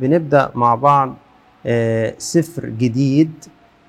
[0.00, 1.14] بنبدأ مع بعض
[1.66, 3.30] آه، سفر جديد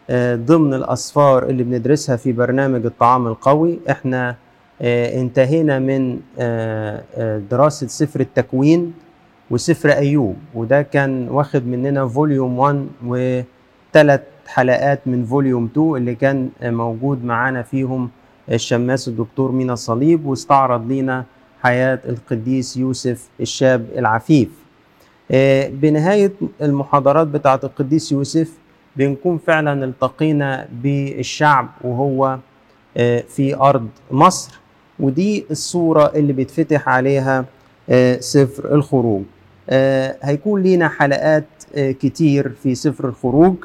[0.09, 3.79] آه، ضمن الأسفار اللي بندرسها في برنامج الطعام القوي.
[3.89, 4.35] إحنا
[4.81, 6.19] آه، انتهينا من
[7.51, 8.93] دراسة سفر التكوين
[9.51, 16.49] وسفر أيوب وده كان واخد مننا volume 1 وثلاث حلقات من volume 2 اللي كان
[16.63, 18.09] موجود معانا فيهم
[18.51, 21.25] الشماس الدكتور مينا صليب واستعرض لينا
[21.63, 24.49] حياة القديس يوسف الشاب العفيف.
[25.69, 26.31] بنهاية
[26.61, 28.51] المحاضرات بتاعة القديس يوسف
[28.95, 32.37] بنكون فعلا التقينا بالشعب وهو
[32.97, 34.59] آه، في أرض مصر.
[34.99, 37.45] ودي الصورة اللي بيتفتح عليها
[37.89, 39.23] آه، سفر الخروج.
[39.69, 43.55] آه، هيكون لينا حلقات آه، كتير في سفر الخروج.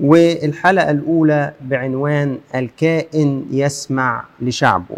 [0.00, 4.96] والحلقة الأولى بعنوان الكائن يسمع لشعبه.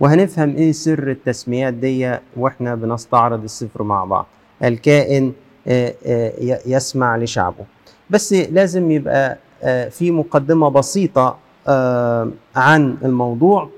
[0.00, 4.26] وهنفهم إيه سر التسميات دي وإحنا بنستعرض السفر مع بعض.
[4.64, 5.32] الكائن
[5.68, 6.32] آه، آه،
[6.66, 7.64] يسمع لشعبه.
[8.10, 11.38] بس لازم يبقى آه، في مقدمة بسيطة
[12.56, 13.68] عن الموضوع.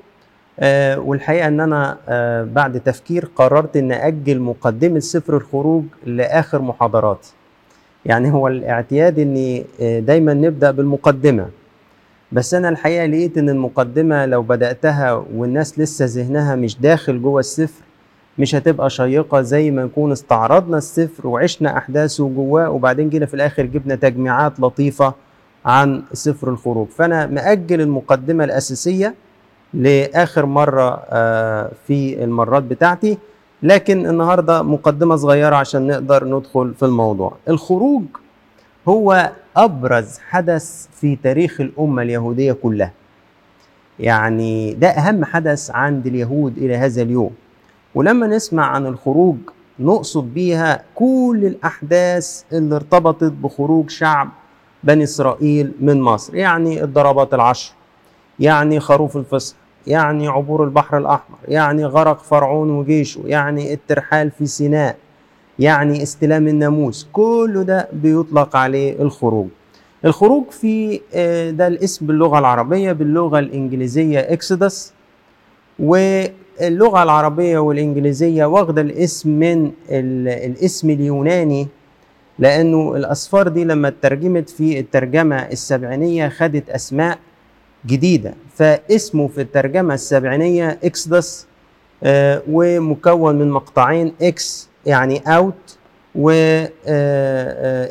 [0.99, 7.33] والحقيقة أنا آه، بعد تفكير قررت ان أجل مقدمة سفر الخروج لآخر محاضراتي.
[8.07, 9.19] يعني هو الاعتياد
[9.81, 11.47] آه، دايما نبدأ بالمقدمة.
[12.33, 17.83] بس أنا الحقيقة لقيت إن المقدمة لو بدأتها والناس لسه ذهنها مش داخل جوه السفر
[18.39, 23.63] مش هتبقى شيقة زي ما نكون استعرضنا السفر وعشنا احداثه جواه وبعدين جينا في الآخر
[23.63, 25.15] جبنا تجميعات لطيفة
[25.67, 26.89] عن سفر الخروج.
[26.89, 29.15] فأنا مأجل المقدمة الأساسية
[29.75, 33.19] لآخر مرة آه، في المرات بتاعتي.
[33.63, 37.33] لكن النهارده مقدمة صغيرة عشان نقدر ندخل في الموضوع.
[37.49, 38.03] الخروج
[38.89, 42.93] هو أبرز حدث في تاريخ الأمة اليهودية كلها.
[44.01, 47.31] يعني ده أهم حدث عند اليهود إلى هذا اليوم.
[47.99, 49.37] ولما نسمع عن الخروج
[49.81, 54.29] نقصد بيها كل الأحداث اللي ارتبطت بخروج شعب
[54.85, 57.73] بني إسرائيل من مصر يعني الضربات العشر
[58.41, 64.97] يعني خروف الفصح يعني عبور البحر الأحمر يعني غرق فرعون وجيشه يعني الترحال في سيناء
[65.59, 69.49] يعني استلام الناموس كل ده بيطلق عليه الخروج.
[70.05, 74.93] الخروج في آه، ده الاسم باللغة العربية باللغة الإنجليزية إكسودس
[76.63, 81.69] واللغة العربية والإنجليزية واخدة الاسم من ال- الاسم اليوناني
[82.39, 87.19] لأنه الأسفار دي لما اترجمت في الترجمة السبعينية خدت أسماء
[87.87, 88.35] جديدة.
[88.55, 91.47] فاسمه في الترجمة السبعينية إكسودس
[92.03, 95.79] آه، ومكون من مقطعين ex يعني out
[96.15, 96.31] و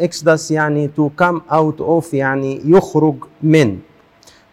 [0.03, 3.77] exodus يعني to come out of يعني يخرج من.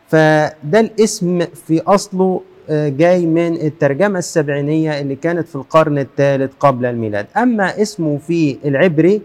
[0.09, 6.87] فده الاسم في أصله آه، جاي من الترجمة السبعينية اللي كانت في القرن الثالث قبل
[6.87, 7.27] الميلاد.
[7.37, 9.21] أما اسمه في العبري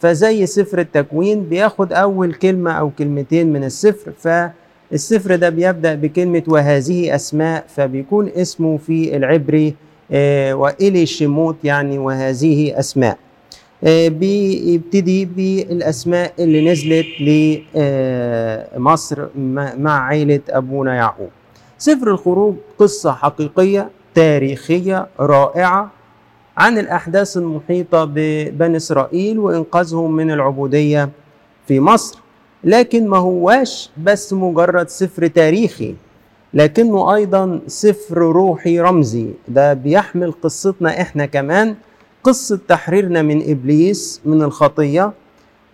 [0.00, 7.14] فزي سفر التكوين بياخد أول كلمة أو كلمتين من السفر فالسفر ده بيبدأ بكلمة وهذه
[7.14, 9.74] أسماء فبيكون اسمه في العبري
[10.12, 13.18] آه، وإلي شموت يعني وهذه أسماء.
[13.84, 17.06] آه، بيبتدي بالأسماء اللي نزلت
[18.76, 19.26] لمصر
[19.78, 21.28] مع عائلة أبونا يعقوب.
[21.78, 25.90] سفر الخروج قصة حقيقية تاريخية رائعة
[26.56, 31.08] عن الأحداث المحيطة ببني إسرائيل وإنقاذهم من العبودية
[31.68, 32.18] في مصر.
[32.64, 35.94] لكن ما هواش بس مجرد سفر تاريخي
[36.54, 39.26] لكنه أيضا سفر روحي رمزي.
[39.48, 41.74] ده بيحمل قصتنا إحنا كمان
[42.24, 45.12] قصة تحريرنا من إبليس من الخطية.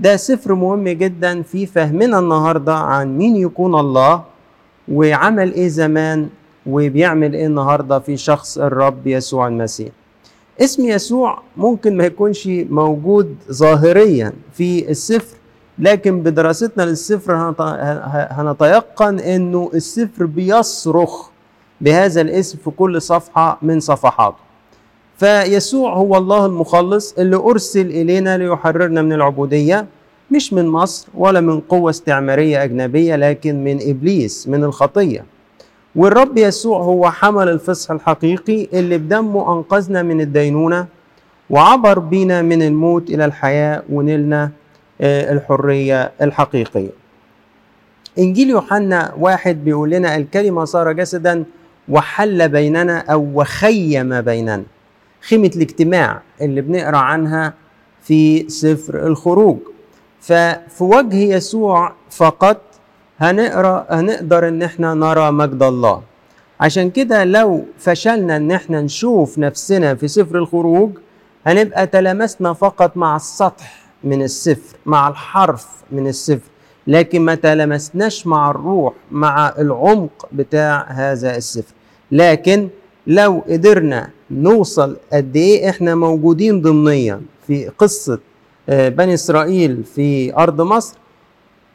[0.00, 4.22] ده سفر مهم جدا في فهمنا النهاردة عن مين يكون الله
[4.92, 6.28] وعمل إيه زمان
[6.66, 9.88] وبيعمل إيه النهاردة في شخص الرب يسوع المسيح.
[10.60, 15.36] اسم يسوع ممكن ما يكونش موجود ظاهريا في السفر
[15.78, 17.54] لكن بدراستنا للسفر
[18.30, 21.28] هنتيقن إنه السفر بيصرخ
[21.80, 24.36] بهذا الاسم في كل صفحة من صفحاته.
[25.16, 29.86] فيسوع هو الله المخلص اللي أرسل إلينا ليحررنا من العبودية.
[30.30, 35.24] مش من مصر ولا من قوة استعمارية أجنبية لكن من إبليس من الخطية.
[35.96, 40.86] والرب يسوع هو حمل الفصح الحقيقي اللي بدمه أنقذنا من الدينونة
[41.50, 44.50] وعبر بينا من الموت إلى الحياة ونلنا
[45.00, 46.90] آه، الحرية الحقيقية.
[48.18, 51.44] إنجيل يوحنا واحد بيقول لنا الكلمة صار جسدا
[51.88, 54.62] وحل بيننا أو وخيم بيننا.
[55.20, 57.54] خيمة الاجتماع اللي بنقرأ عنها
[58.02, 59.58] في سفر الخروج.
[60.28, 62.60] ففي وجه يسوع فقط
[63.18, 66.02] هنقرأ هنقدر إن إحنا نرى مجد الله.
[66.60, 70.90] عشان كده لو فشلنا إن إحنا نشوف نفسنا في سفر الخروج
[71.46, 76.50] هنبقى تلامسنا فقط مع السطح من السفر مع الحرف من السفر
[76.86, 81.72] لكن ما تلمسناش مع الروح مع العمق بتاع هذا السفر.
[82.12, 82.68] لكن
[83.06, 88.18] لو قدرنا نوصل قد إيه إحنا موجودين ضمنيا في قصة
[88.68, 90.96] بني إسرائيل في أرض مصر.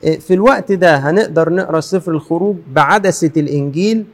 [0.06, 4.06] آه، في الوقت ده هنقدر نقرأ سفر الخروج بعدسة الإنجيل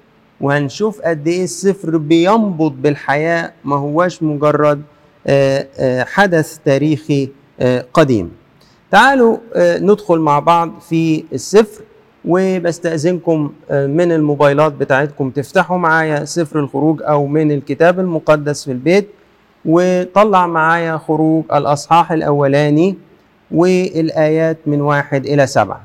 [0.42, 4.82] وهنشوف قد إيه السفر بينبض بالحياة ما هواش مجرد
[5.28, 7.30] آه، حدث تاريخي
[7.94, 8.32] قديم.
[8.92, 11.82] تعالوا ندخل مع بعض في السفر
[12.26, 19.08] وبستأذنكم من الموبايلات بتاعتكم تفتحوا معايا سفر الخروج أو من الكتاب المقدس في البيت.
[19.66, 22.96] وطلع معايا خروج الأصحاح الأولاني
[23.52, 25.82] والآيات من واحد إلى سبعة.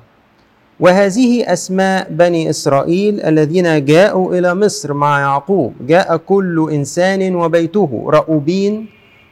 [0.81, 5.75] وهذه أسماء بني إسرائيل الذين جاءوا إلى مصر مع يعقوب.
[5.87, 8.87] جاء كل إنسان وبيته رأوبين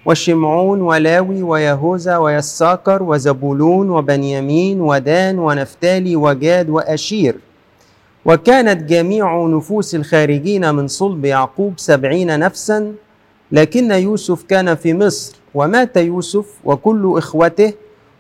[0.07, 7.37] وشمعون ولاوي ويهوذا ويساكر وزبولون وبنيامين ودان ونفتالي وجاد وأشير.
[8.25, 12.93] وكانت جميع نفوس الخارجين من صلب يعقوب سبعين نفسا
[13.53, 17.73] لكن يوسف كان في مصر ومات يوسف وكل إخوته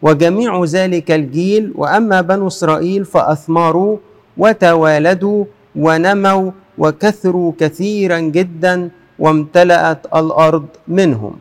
[0.02, 3.96] وجميع ذلك الجيل وأما بنو إسرائيل فأثمروا
[4.36, 5.44] وتوالدوا
[5.76, 11.32] ونموا وكثروا كثيرا جدا وامتلأت الأرض منهم.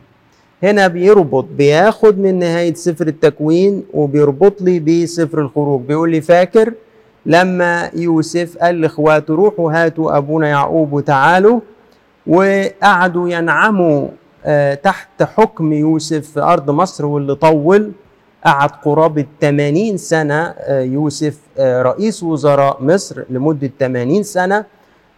[0.62, 5.80] هنا بيربط بياخد من نهاية سفر التكوين وبيربط لي بسفر الخروج.
[5.80, 6.72] بيقول لي فاكر
[7.26, 11.60] لما يوسف قال لإخواته روحوا هاتوا أبونا يعقوب وتعالوا
[12.28, 14.08] وقعدوا ينعموا
[14.44, 17.92] آه، تحت حكم يوسف في أرض مصر واللي طول.
[18.44, 24.64] قعد قرابة 80 سنة آه، يوسف آه، رئيس وزراء مصر لمدة 80 سنة.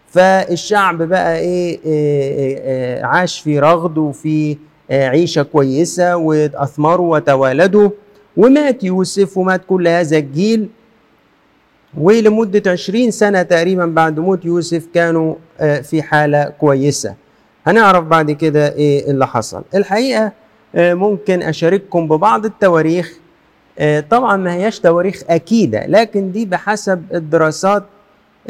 [0.09, 4.57] فالشعب بقى إيه عاش في رغد وفي
[4.91, 7.91] عيشة كويسة وأثمروا وتوالدوا
[8.37, 10.69] ومات يوسف ومات كل هذا الجيل.
[11.99, 17.15] ولمدة عشرين سنة تقريبا بعد موت يوسف كانوا آه، في حالة كويسة.
[17.67, 19.63] هنعرف بعد كده إيه اللي حصل.
[19.75, 20.33] الحقيقة
[20.75, 23.13] آه، ممكن أشارككم ببعض التواريخ.
[23.79, 27.85] آه، طبعا ما هياش تواريخ أكيدة لكن دي بحسب الدراسات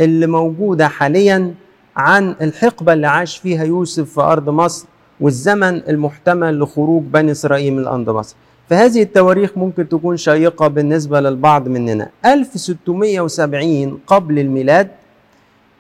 [0.01, 1.55] اللي موجودة حاليا
[1.97, 4.87] عن الحقبة اللي عاش فيها يوسف في أرض مصر
[5.21, 8.37] والزمن المحتمل لخروج بني إسرائيل من أرض مصر.
[8.71, 12.11] فهذه التواريخ ممكن تكون شيقة بالنسبة للبعض مننا.
[12.27, 14.89] 1670 قبل الميلاد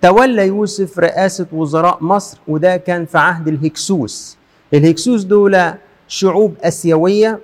[0.02, 4.36] تولى يوسف رئاسة وزراء مصر وده كان في عهد الهكسوس.
[4.74, 5.72] الهكسوس دول
[6.08, 7.38] شعوب أسيوية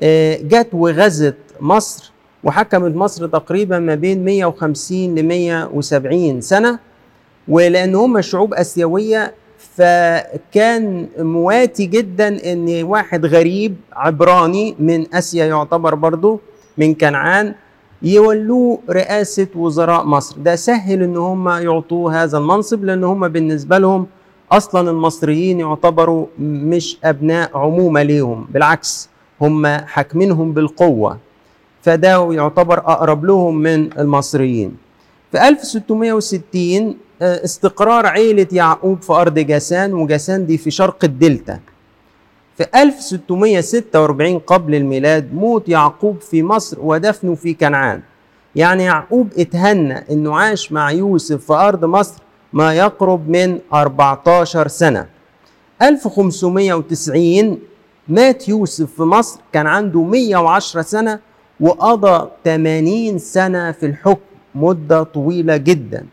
[0.00, 2.12] آه، جت وغزت مصر
[2.44, 6.78] وحكمت مصر تقريبا ما بين 150 ل 170 سنة.
[7.48, 9.34] ولأن هم شعوب أسيوية
[9.76, 16.40] فكان مواتي جدا إن واحد غريب عبراني من آسيا يعتبر برضه
[16.78, 17.54] من كنعان
[18.02, 20.36] يولوه رئاسة وزراء مصر.
[20.38, 24.06] ده سهل إن هم يعطوه هذا المنصب لأن هم بالنسبة لهم
[24.52, 29.08] أصلا المصريين يعتبروا مش أبناء عمومة ليهم بالعكس
[29.40, 31.18] هم حاكمينهم بالقوة.
[31.82, 34.76] فده يعتبر أقرب لهم من المصريين.
[35.32, 41.60] في 1660 آه، استقرار عيلة يعقوب في أرض جاسان وجاسان دي في شرق الدلتا.
[42.56, 48.00] في 1646 قبل الميلاد موت يعقوب في مصر ودفنه في كنعان.
[48.56, 55.06] يعني يعقوب اتهنى إنه عاش مع يوسف في أرض مصر ما يقرب من 14 سنة.
[55.82, 57.58] 1590
[58.08, 61.18] مات يوسف في مصر كان عنده 110 سنة
[61.60, 64.20] وقضى 80 سنة في الحكم
[64.54, 65.98] مدة طويلة جدا.
[65.98, 66.06] آه،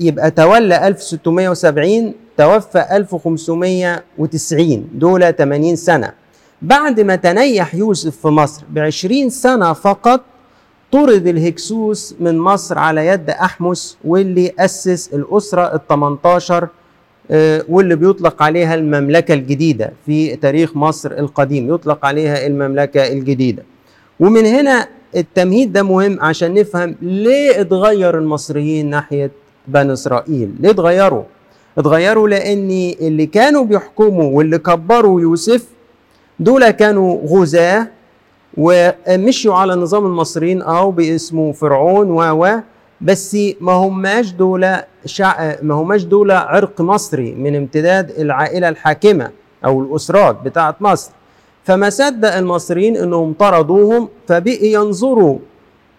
[0.00, 6.12] يبقى تولى 1670 توفى 1590 دول 80 سنة.
[6.62, 10.20] بعد ما تنيح يوسف في مصر ب 20 سنة فقط
[10.92, 16.68] طرد الهكسوس من مصر على يد أحمس واللي أسس الأسرة ال 18
[17.30, 21.74] آه، واللي بيطلق عليها المملكة الجديدة في تاريخ مصر القديم.
[21.74, 23.62] يطلق عليها المملكة الجديدة.
[24.20, 29.30] ومن هنا التمهيد ده مهم عشان نفهم ليه اتغير المصريين ناحية
[29.68, 31.22] بني إسرائيل؟ ليه اتغيروا؟
[31.78, 32.70] اتغيروا لأن
[33.00, 35.64] اللي كانوا بيحكموا واللي كبروا يوسف
[36.40, 37.86] دول كانوا غزاة
[38.56, 42.60] ومشوا على نظام المصريين أو باسمه فرعون و
[43.00, 45.54] بس ما هماش دول شع...
[45.62, 49.30] ما هماش دول عرق مصري من امتداد العائلة الحاكمة
[49.64, 51.10] أو الأسرات بتاعت مصر.
[51.66, 55.38] فما صدق المصريين إنهم طردوهم فبقي ينظروا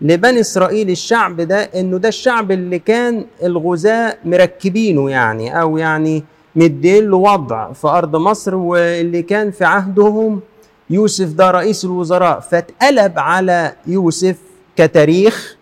[0.02, 6.24] لبني إسرائيل الشعب ده إنه ده الشعب اللي كان الغزاة مركبينه يعني أو يعني
[6.56, 10.40] مدين له وضع في أرض مصر واللي كان في عهدهم
[10.90, 12.40] يوسف ده رئيس الوزراء.
[12.40, 14.36] فاتقلب على يوسف
[14.76, 15.58] كتاريخ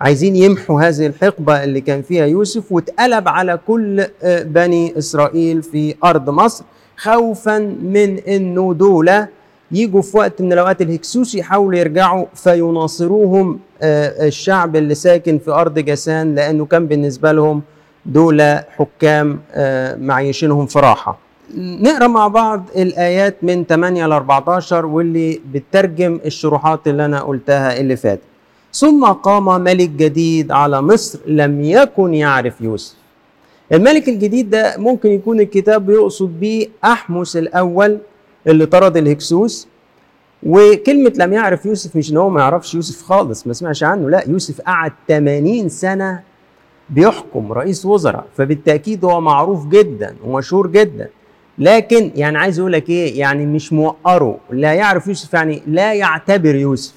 [0.00, 6.30] عايزين يمحوا هذه الحقبة اللي كان فيها يوسف واتقلب على كل بني إسرائيل في أرض
[6.30, 6.64] مصر.
[6.96, 9.28] خوفا من أنه دولة
[9.72, 16.34] يجوا في وقت من الأوقات الهكسوس يحاولوا يرجعوا فيناصروهم الشعب اللي ساكن في أرض جسان
[16.34, 17.62] لأنه كان بالنسبة لهم
[18.06, 18.42] دول
[18.76, 19.40] حكام
[20.00, 21.18] معيشينهم في راحة.
[21.58, 27.96] نقرأ مع بعض الآيات من 8 ل 14 واللي بتترجم الشروحات اللي أنا قلتها اللي
[27.96, 28.22] فاتت.
[28.72, 32.94] ثم قام ملك جديد على مصر لم يكن يعرف يوسف.
[33.72, 37.98] الملك الجديد ده ممكن يكون الكتاب يقصد بيه أحمس الأول
[38.46, 39.68] اللي طرد الهكسوس
[40.42, 44.24] وكلمة لم يعرف يوسف مش إن هو ما يعرفش يوسف خالص ما سمعش عنه لا
[44.28, 46.20] يوسف قعد 80 سنة
[46.90, 51.08] بيحكم رئيس وزراء فبالتأكيد هو معروف جدا ومشهور جدا.
[51.58, 56.54] لكن يعني عايز أقول لك إيه؟ يعني مش موقره لا يعرف يوسف يعني لا يعتبر
[56.54, 56.94] يوسف.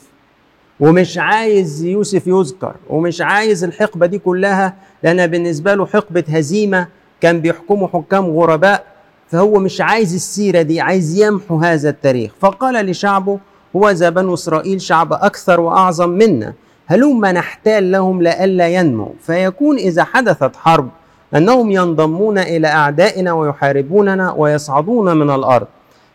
[0.80, 6.88] ومش عايز يوسف يذكر ومش عايز الحقبة دي كلها لأنها بالنسبة له حقبة هزيمة
[7.22, 8.84] كان بيحكموا حكام غرباء
[9.28, 12.32] فهو مش عايز السيرة دي عايز يمحو هذا التاريخ.
[12.40, 13.40] فقال لشعبه
[13.76, 16.54] هو ذا بنو إسرائيل شعب أكثر وأعظم منا.
[16.88, 20.90] هلما نحتال لهم لئلا ينموا فيكون إذا حدثت حرب
[21.36, 25.68] أنهم ينضمون إلى أعدائنا ويحاربوننا ويصعدون من الأرض.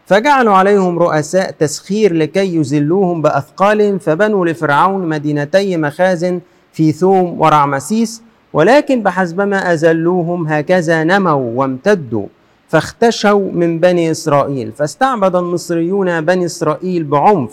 [0.07, 6.41] فجعلوا عليهم رؤساء تسخير لكي يذلوهم بأثقالهم فبنوا لفرعون مدينتي مخازن
[6.73, 12.27] في ثوم ورعمسيس ولكن بحسبما أذلوهم هكذا نموا وامتدوا
[12.69, 17.53] فاختشوا من بني إسرائيل فاستعبد المصريون بني إسرائيل بعنف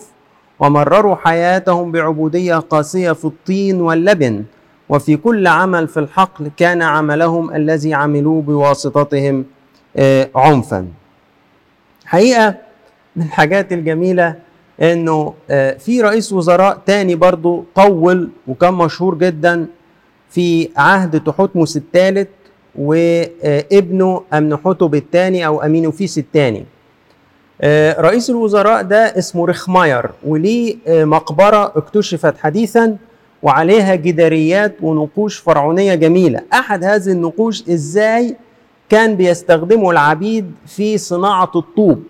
[0.60, 4.44] ومرروا حياتهم بعبودية قاسية في الطين واللبن
[4.90, 9.46] وفي كل عمل في الحقل كان عملهم الذي عملوه بواسطتهم
[10.36, 10.88] عنفا.
[12.12, 12.56] حقيقة
[13.16, 14.36] من الحاجات الجميلة
[14.82, 15.34] إنه
[15.80, 19.66] في رئيس وزراء تاني برضو طول وكان مشهور جدا
[20.30, 22.28] في عهد تحتمس الثالث
[22.76, 26.66] وابنه امنحتب الثاني أو امينوفيس الثاني
[28.00, 32.98] رئيس الوزراء ده اسمه رخماير وليه مقبرة اكتشفت حديثا
[33.44, 36.42] وعليها جداريات ونقوش فرعونية جميلة.
[36.54, 38.36] أحد هذه النقوش إزاي
[38.92, 42.04] كان بيستخدموا العبيد في صناعة الطوب.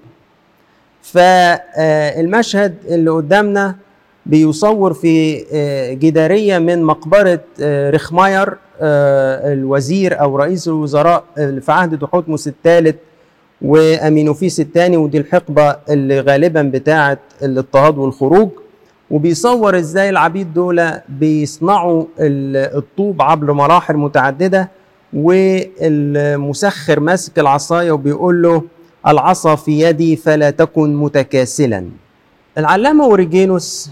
[1.01, 3.75] فالمشهد اللي قدامنا
[4.25, 5.37] بيصور في
[5.99, 7.39] جدارية من مقبرة
[7.89, 12.95] رخماير الوزير أو رئيس الوزراء في عهد تحتمس الثالث
[13.61, 18.49] وأمينوفيس الثاني ودي الحقبة اللي غالبا بتاعة الاضطهاد والخروج.
[19.11, 24.69] وبيصور إزاي العبيد دول بيصنعوا الطوب عبر مراحل متعددة.
[25.13, 28.63] والمسخر ماسك العصاية وبيقول له
[29.07, 31.89] العصا في يدي فلا تكن متكاسلا.
[32.57, 33.89] العلامة أوريجينوس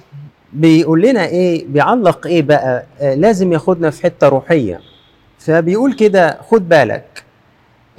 [0.54, 4.82] بيقول لنا إيه بيعلق إيه بقى؟ آه لازم ياخدنا في حتة روحية.
[5.40, 7.24] فبيقول كده خد بالك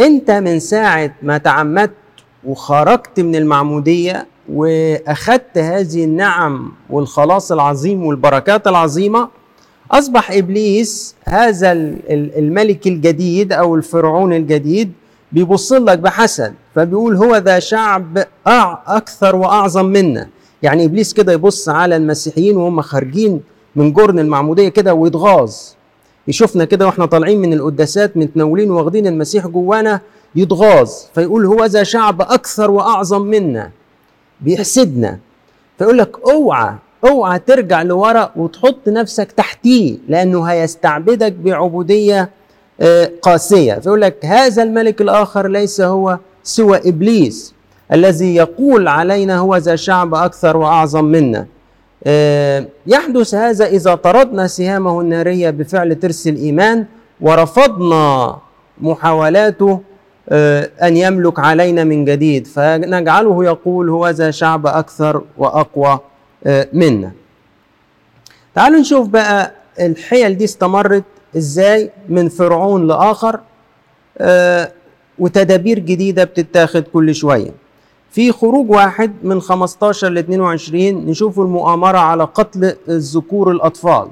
[0.00, 1.90] أنت من ساعة ما تعمدت
[2.44, 9.28] وخرجت من المعمودية واخدت هذه النعم والخلاص العظيم والبركات العظيمة
[9.92, 11.72] أصبح إبليس هذا
[12.12, 14.92] الملك الجديد أو الفرعون الجديد
[15.32, 18.24] بيبص لك بحسد فبيقول هو ذا شعب
[18.86, 20.28] أكثر وأعظم منا.
[20.62, 23.40] يعني إبليس كده يبص على المسيحيين وهم خارجين
[23.76, 25.54] من جرن المعمودية كده ويتغاظ.
[26.28, 30.00] يشوفنا كده وإحنا طالعين من القداسات متناولين واخدين المسيح جوانا
[30.34, 30.90] يتغاظ.
[31.14, 33.70] فيقول هو ذا شعب أكثر وأعظم منا.
[34.40, 35.18] بيحسدنا.
[35.78, 42.30] فيقول لك أوعى أوعى ترجع لورا وتحط نفسك تحتيه لأنه هيستعبدك بعبودية
[43.22, 43.74] قاسية.
[43.74, 47.54] فيقول لك هذا الملك الآخر ليس هو سوى إبليس.
[47.92, 51.46] الذي يقول علينا هو ذا شعب أكثر وأعظم منا.
[52.86, 56.86] يحدث هذا إذا طردنا سهامه النارية بفعل ترس الإيمان
[57.20, 58.36] ورفضنا
[58.80, 59.80] محاولاته
[60.82, 62.46] أن يملك علينا من جديد.
[62.46, 65.98] فنجعله يقول هو ذا شعب أكثر وأقوى.
[66.72, 67.12] منا
[68.54, 71.04] تعالوا نشوف بقى الحيل دي استمرت
[71.36, 73.40] إزاي من فرعون لآخر
[75.18, 77.50] وتدابير جديدة بتتاخد كل شوية.
[78.10, 84.08] في خروج واحد من 15 ل 22 نشوف المؤامرة على قتل الذكور الأطفال.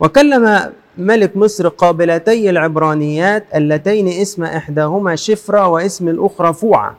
[0.00, 6.96] وكلم ملك مصر قابلتي العبرانيات اللتين اسم إحداهما شفرة واسم الأخرى فوعة.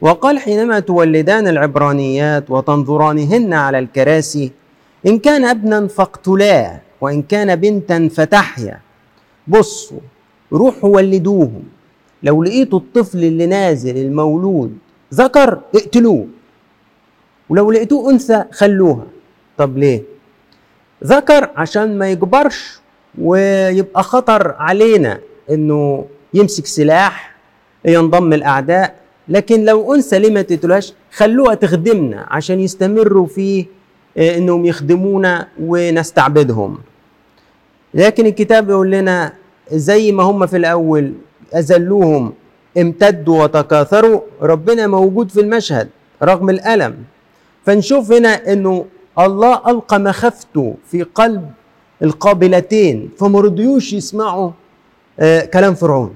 [0.00, 4.52] وقال حينما تولدان العبرانيات وتنظرانهن على الكراسي
[5.06, 8.80] إن كان ابنا فاقتلاه وإن كان بنتا فتحيا.
[9.48, 10.00] بصوا
[10.52, 11.62] روحوا ولدوهم.
[12.22, 14.78] لو لقيتوا الطفل اللي نازل المولود
[15.14, 16.26] ذكر اقتلوه.
[17.48, 19.06] ولو لقيتوه أنثى خلوها.
[19.58, 20.02] طب ليه؟
[21.04, 22.80] ذكر عشان ما يكبرش
[23.18, 25.18] ويبقى خطر علينا
[25.50, 27.34] إنه يمسك سلاح
[27.84, 29.05] ينضم الأعداء.
[29.28, 33.66] لكن لو أنثى ليه ما تقتلوهاش خلوها تخدمنا عشان يستمروا في
[34.16, 36.78] آه، إنهم يخدمونا ونستعبدهم.
[37.94, 39.32] لكن الكتاب يقول لنا
[39.72, 41.12] زي ما هم في الأول
[41.54, 42.32] أذلوهم
[42.78, 45.88] امتدوا وتكاثروا ربنا موجود في المشهد
[46.22, 46.96] رغم الألم.
[47.66, 48.84] فنشوف هنا إنه
[49.18, 51.50] الله ألقى مخافته في قلب
[52.02, 54.50] القابلتين فما رضيوش يسمعوا
[55.20, 56.14] آه كلام فرعون.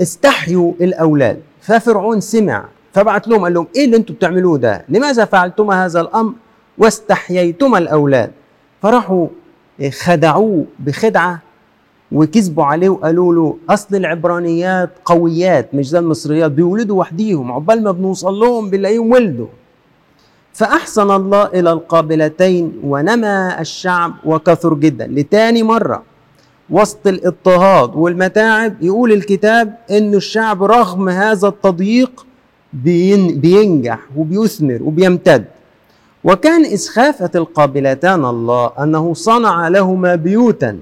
[0.00, 1.40] واستحيوا الأولاد.
[1.60, 6.32] ففرعون سمع فبعت لهم قال لهم إيه اللي أنتم بتعملوه ده؟ لماذا فعلتما هذا الأمر
[6.78, 8.30] واستحييتما الأولاد؟
[8.82, 9.26] فراحوا
[10.02, 11.42] خدعوه بخدعة
[12.12, 18.34] وكذبوا عليه وقالوا له أصل العبرانيات قويات مش زي المصريات بيولدوا وحديهم عقبال ما بنوصل
[18.34, 19.46] لهم بنلاقيهم ولدوا.
[20.52, 26.02] فأحسن الله إلى القابلتين ونمى الشعب وكثر جدا لتاني مرة.
[26.70, 32.26] وسط الاضطهاد والمتاعب يقول الكتاب إن الشعب رغم هذا التضييق
[32.72, 35.44] بينجح وبيثمر وبيمتد.
[36.24, 40.78] وكان إسخافة القابلتان الله أنه صنع لهما بيوتا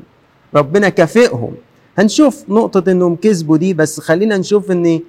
[0.54, 1.52] ربنا كافئهم.
[1.98, 5.00] هنشوف نقطة إنهم كذبوا دي بس خلينا نشوف إن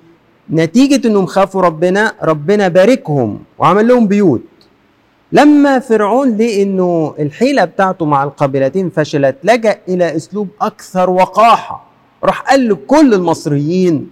[0.52, 4.42] نتيجة إنهم خافوا ربنا ربنا باركهم وعمل لهم بيوت.
[5.36, 11.86] لما فرعون لقي إنه الحيلة بتاعته مع القبيلتين فشلت لجأ إلى أسلوب أكثر وقاحة.
[12.24, 14.10] راح قال لكل المصريين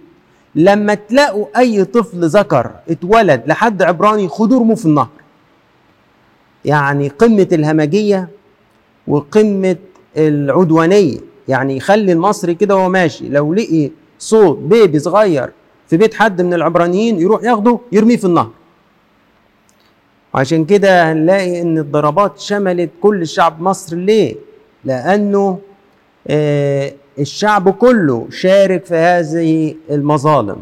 [0.54, 5.08] لما تلاقوا أي طفل ذكر اتولد لحد عبراني خدوا ارموه في النهر.
[6.64, 8.28] يعني قمة الهمجية
[9.06, 9.76] وقمة
[10.16, 11.18] العدوانية.
[11.48, 15.50] يعني يخلي المصري كده وهو ماشي لو لقي صوت بيبي صغير
[15.88, 18.50] في بيت حد من العبرانيين يروح ياخده يرميه في النهر.
[20.34, 23.96] وعشان كده هنلاقي إن الضربات شملت كل الشعب مصر.
[23.96, 24.36] ليه؟
[24.84, 25.58] لأنه
[26.28, 30.56] آه الشعب كله شارك في هذه المظالم.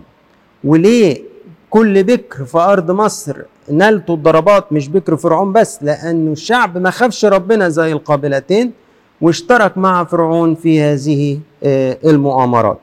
[0.64, 1.22] وليه
[1.70, 3.36] كل بكر في أرض مصر
[3.70, 8.72] نالته الضربات مش بكر فرعون بس؟ لأنه الشعب ما خافش ربنا زي القابلتين
[9.20, 12.78] واشترك مع فرعون في هذه آه، المؤامرات.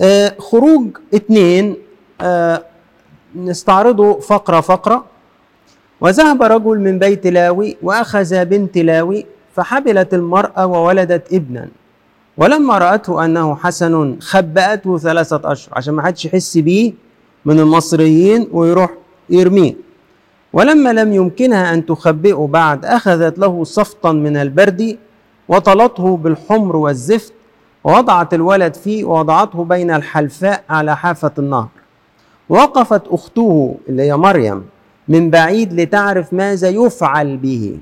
[0.00, 1.76] آه، خروج اثنين
[2.20, 2.64] آه،
[3.36, 5.04] نستعرضه فقرة فقرة.
[6.00, 11.68] وذهب رجل من بيت لاوي وأخذ بنت لاوي فحبلت المرأة وولدت ابنا.
[12.36, 16.92] ولما رأته أنه حسن خبأته ثلاثة أشهر عشان ما حدش يحس بيه
[17.44, 18.90] من المصريين ويروح
[19.30, 19.74] يرميه.
[20.52, 24.98] ولما لم يمكنها أن تخبئه بعد أخذت له صفطا من البرد
[25.48, 27.32] وطلته بالحمر والزفت
[27.84, 31.68] ووضعت الولد فيه ووضعته بين الحلفاء على حافة النهر.
[32.48, 34.64] وقفت أخته اللي هي مريم
[35.08, 37.78] من بعيد لتعرف ماذا يفعل به.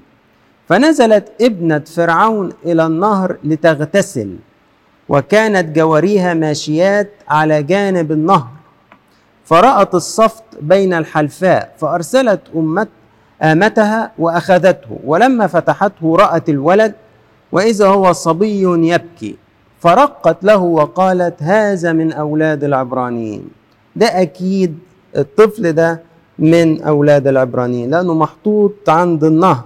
[0.68, 4.36] فنزلت ابنة فرعون إلى النهر لتغتسل
[5.08, 8.48] وكانت جواريها ماشيات على جانب النهر.
[9.44, 12.88] فرأت الصفت بين الحلفاء فأرسلت أمت
[13.42, 14.98] آمتها وأخذته.
[15.04, 16.94] ولما فتحته رأت الولد
[17.52, 19.36] وإذا هو صبي يبكي.
[19.80, 23.59] فرقت له وقالت هذا من أولاد العبرانيين.
[24.00, 24.78] ده أكيد
[25.16, 26.00] الطفل ده
[26.38, 29.64] من أولاد العبرانيين لأنه محطوط عند النهر.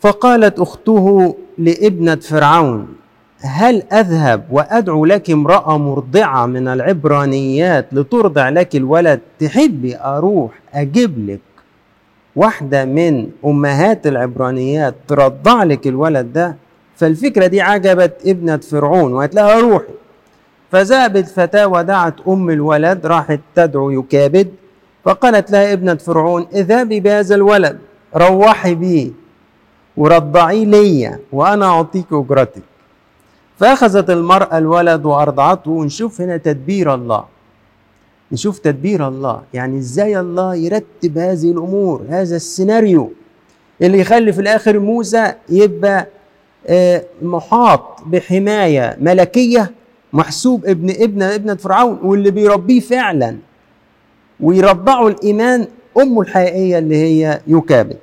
[0.00, 2.88] فقالت أخته لابنة فرعون
[3.40, 11.40] هل أذهب وأدعو لك امرأة مرضعة من العبرانيات لترضع لك الولد؟ تحبي أروح أجيب لك
[12.36, 16.56] واحدة من أمهات العبرانيات ترضع لك الولد ده؟
[16.96, 19.84] فالفكرة دي عجبت ابنة فرعون وقالت لها روحي.
[20.72, 24.48] فذهبت فتاة ودعت أم الولد راحت تدعو يكابد
[25.04, 27.78] فقالت لها ابنة فرعون اذهبي بهذا الولد
[28.16, 29.10] روحي بيه
[29.96, 32.62] ورضعيه ليا وأنا أعطيك أجرتك.
[33.58, 37.24] فأخذت المرأة الولد وأرضعته ونشوف هنا تدبير الله.
[38.32, 43.12] نشوف تدبير الله يعني إزاي الله يرتب هذه الأمور هذا السيناريو.
[43.82, 46.06] اللي يخلي في الآخر موسى يبقى
[46.66, 49.70] آه، محاط بحماية ملكية
[50.12, 53.36] محسوب ابن ابن ابنه فرعون واللي بيربيه فعلا
[54.40, 55.66] ويرضعه الإيمان
[55.98, 57.96] أمه الحقيقية اللي هي يكابد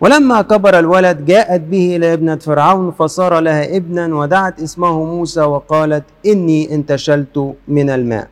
[0.00, 6.04] ولما كبر الولد جاءت به إلى ابنة فرعون فصار لها ابنا ودعت اسمه موسى وقالت
[6.26, 8.28] إني انتشلت من الماء.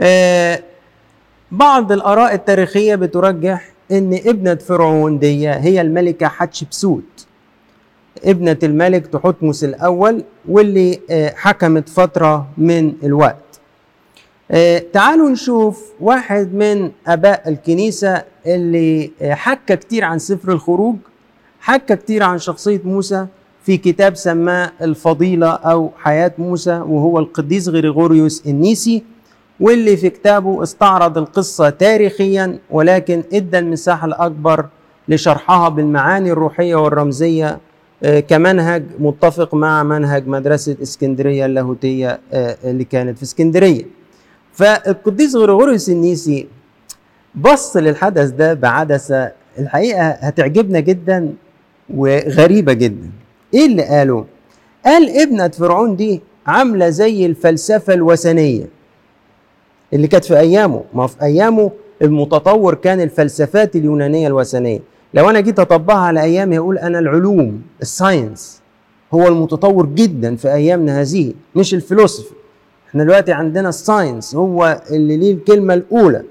[0.00, 0.62] آه
[1.52, 7.26] بعض الآراء التاريخية بترجح إن ابنة فرعون دي هي الملكة حتشبسوت.
[8.24, 13.36] ابنة الملك تحتمس الأول واللي آه حكمت فترة من الوقت.
[14.50, 20.96] آه، تعالوا نشوف واحد من آباء الكنيسة اللي آه، حكى كتير عن سفر الخروج
[21.60, 23.26] حكى كتير عن شخصية موسى
[23.62, 29.02] في كتاب سماه الفضيلة أو حياة موسى وهو القديس غريغوريوس النيسي
[29.60, 34.66] واللي في كتابه استعرض القصة تاريخيا ولكن إدى المساحة الأكبر
[35.08, 37.60] لشرحها بالمعاني الروحية والرمزية آه،
[38.02, 43.84] كمنهج متفق مع منهج مدرسة اسكندرية اللاهوتية آه، اللي كانت في اسكندرية.
[44.52, 46.48] فالقديس غريغوريوس النيسي
[47.34, 51.32] بص للحدث ده بعدسة الحقيقة هتعجبنا جدا
[51.94, 53.10] وغريبة جدا.
[53.54, 54.24] إيه اللي قاله؟
[54.84, 58.64] قال ابنة فرعون دي عاملة زي الفلسفة الوثنية
[59.92, 61.70] اللي كانت في أيامه، ما في أيامه
[62.02, 64.80] المتطور كان الفلسفات اليونانية الوثنية.
[65.14, 68.60] لو أنا جيت أطبقها على أيامي هقول أنا العلوم ال science
[69.14, 72.34] هو المتطور جدا في أيامنا هذه مش الفلسفي
[72.88, 76.22] إحنا دلوقتي عندنا ال science هو اللي ليه الكلمة الأولى.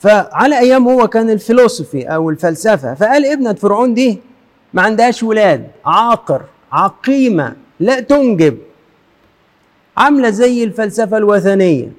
[0.00, 2.94] فعلى أيام هو كان الفلسفي أو الفلسفة.
[2.94, 4.20] فقال ابنة فرعون دي
[4.74, 6.42] ما عندهاش ولاد عاقر
[6.72, 8.58] عقيمة لا تنجب.
[9.96, 11.92] عاملة زي الفلسفة الوثنية.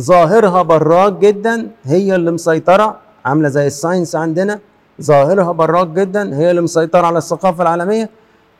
[0.00, 2.96] ظاهرها براق جدا هي اللي مسيطرة.
[3.24, 4.60] عاملة زي ال science عندنا.
[5.02, 8.10] ظاهرها براق جدا هي اللي مسيطرة على الثقافة العالمية.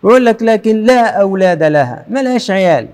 [0.04, 2.88] يقول لك لكن لا أولاد لها ملهاش عيال.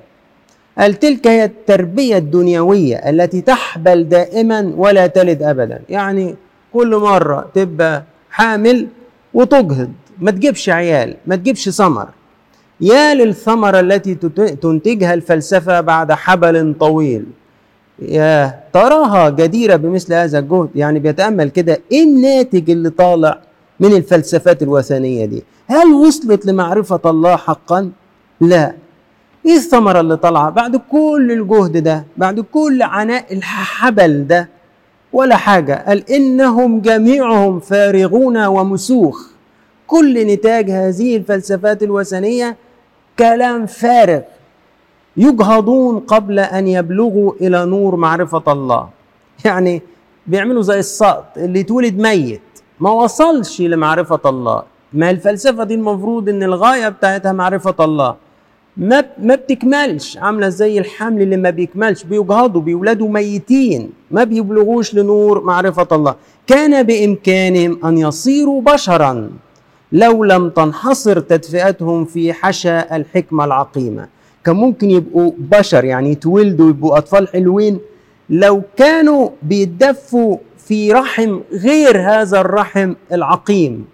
[0.79, 5.81] قال تلك هي التربية الدنيوية التي تحبل دائما ولا تلد ابدا.
[5.89, 6.35] يعني
[6.73, 8.89] كل مرة تبقى حامل
[9.35, 12.09] وتجهض ما تجيبش عيال ما تجيبش ثمر.
[12.81, 14.15] يا للثمرة التي
[14.63, 17.25] تنتجها الفلسفة بعد حبل طويل.
[17.99, 23.39] يا تراها جديرة بمثل هذا الجهد يعني بيتأمل كده إيه الناتج اللي طالع
[23.81, 27.91] من الفلسفات الوثنية دي؟ هل وصلت لمعرفة الله حقا؟
[28.41, 28.75] لا.
[29.47, 34.49] إيه الثمرة اللي طالعة؟ بعد كل الجهد ده بعد كل عناء الحبل ده
[35.13, 35.85] ولا حاجة.
[35.87, 39.27] قال إنهم جميعهم فارغون ومسوخ.
[39.87, 42.57] كل نتاج هذه الفلسفات الوثنية
[43.19, 44.21] كلام فارغ.
[45.17, 48.89] يجهضون قبل أن يبلغوا إلى نور معرفة الله.
[49.45, 49.83] يعني
[50.27, 52.41] بيعملوا زي السقط اللي اتولد ميت
[52.81, 54.63] ما وصلش لمعرفة الله.
[54.93, 58.17] ما الفلسفة دي المفروض إن الغاية بتاعتها معرفة الله.
[58.77, 60.17] ما ما بتكملش.
[60.17, 62.05] عاملة زي الحمل اللي ما بيكملش.
[62.05, 63.91] بيجهضوا بيولدوا ميتين.
[64.11, 66.15] ما بيبلغوش لنور معرفة الله.
[66.47, 69.31] كان بإمكانهم أن يصيروا بشرا
[69.93, 74.09] لو لم تنحصر تدفئتهم في حشا الحكمة العقيمة.
[74.45, 77.79] كان ممكن يبقوا بشر يعني يتولدوا يبقوا أطفال حلوين.
[78.31, 83.85] لو كانوا بيتدفوا في رحم غير هذا الرحم العقيم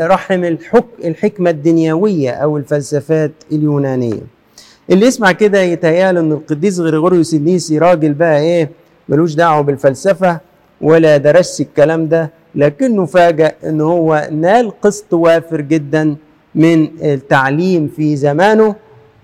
[0.00, 4.20] رحم الحك الحكمة الدنيوية أو الفلسفات اليونانية.
[4.90, 8.70] اللي يسمع كده يتهيأله إن القديس غريغوريوس النيسي راجل بقى إيه
[9.08, 10.40] ملوش دعوة بالفلسفة
[10.80, 16.16] ولا درس الكلام ده لكنه فاجأ إن هو نال قسط وافر جدا
[16.54, 18.74] من التعليم في زمانه.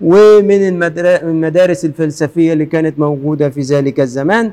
[0.03, 4.51] ومن المدارس الفلسفية اللي كانت موجودة في ذلك الزمان.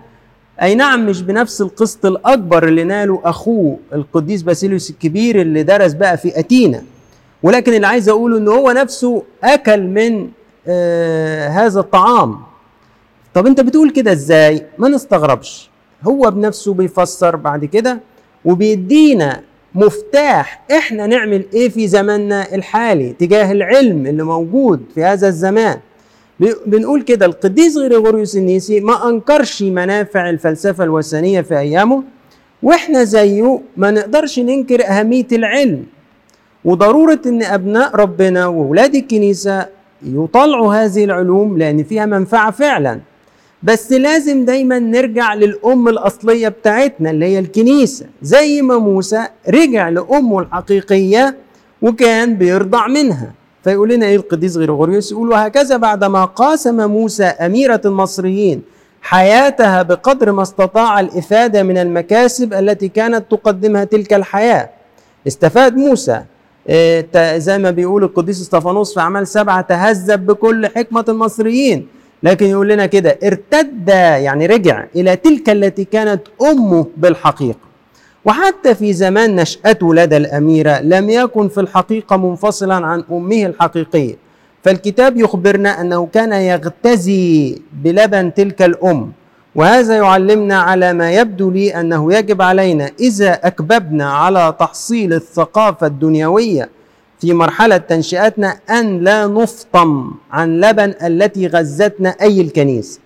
[0.63, 6.17] أي نعم مش بنفس القسط الأكبر اللي ناله أخوه القديس باسيليوس الكبير اللي درس بقى
[6.17, 6.83] في أتينا.
[7.43, 10.29] ولكن اللي عايز أقوله إن هو نفسه أكل من
[10.69, 12.37] آه هذا الطعام.
[13.35, 15.71] طب أنت بتقول كده إزاي؟ ما نستغربش.
[16.07, 18.01] هو بنفسه بيفسر بعد كده
[18.45, 19.41] وبيدينا
[19.75, 20.65] مفتاح.
[20.71, 25.79] إحنا نعمل إيه في زماننا الحالي؟ تجاه العلم اللي موجود في هذا الزمان.
[26.67, 32.03] بنقول كده القديس غريغوريوس النيسي ما أنكرش منافع الفلسفة الوثنية في أيامه
[32.63, 35.85] وإحنا زيه ما نقدرش ننكر أهمية العلم.
[36.65, 39.67] وضرورة إن أبناء ربنا واولاد الكنيسة
[40.03, 43.01] يطلعوا هذه العلوم لأن فيها منفعة فعلا.
[43.63, 48.07] بس لازم دايما نرجع للأم الأصلية بتاعتنا اللي هي الكنيسة.
[48.23, 51.37] زي ما موسى رجع لأمه الحقيقية
[51.83, 53.33] وكان بيرضع منها.
[53.65, 58.63] فيقول لنا إيه القديس غريغوريوس؟ يقول وهكذا بعدما قاسم موسى أميرة المصريين
[59.03, 64.71] حياتها بقدر ما استطاع الإفادة من المكاسب التي كانت تقدمها تلك الحياة.
[65.27, 66.23] استفاد موسى.
[66.69, 71.87] إيه زي ما بيقول القديس استفانوس في أعمال سبعة تهذب بكل حكمة المصريين.
[72.23, 77.59] لكن يقول لنا كده ارتد يعني رجع إلى تلك التي كانت أمه بالحقيقة.
[78.25, 84.15] وحتى في زمان نشأته لدى الأميرة لم يكن في الحقيقة منفصلا عن أمه الحقيقية.
[84.65, 89.13] فالكتاب يخبرنا أنه كان يغتزي بلبن تلك الأم.
[89.55, 96.69] وهذا يعلمنا على ما يبدو لي أنه يجب علينا إذا أكببنا على تحصيل الثقافة الدنيوية
[97.21, 103.01] في مرحلة تنشئتنا أن لا نفطم عن لبن التي غزتنا أي الكنيسة.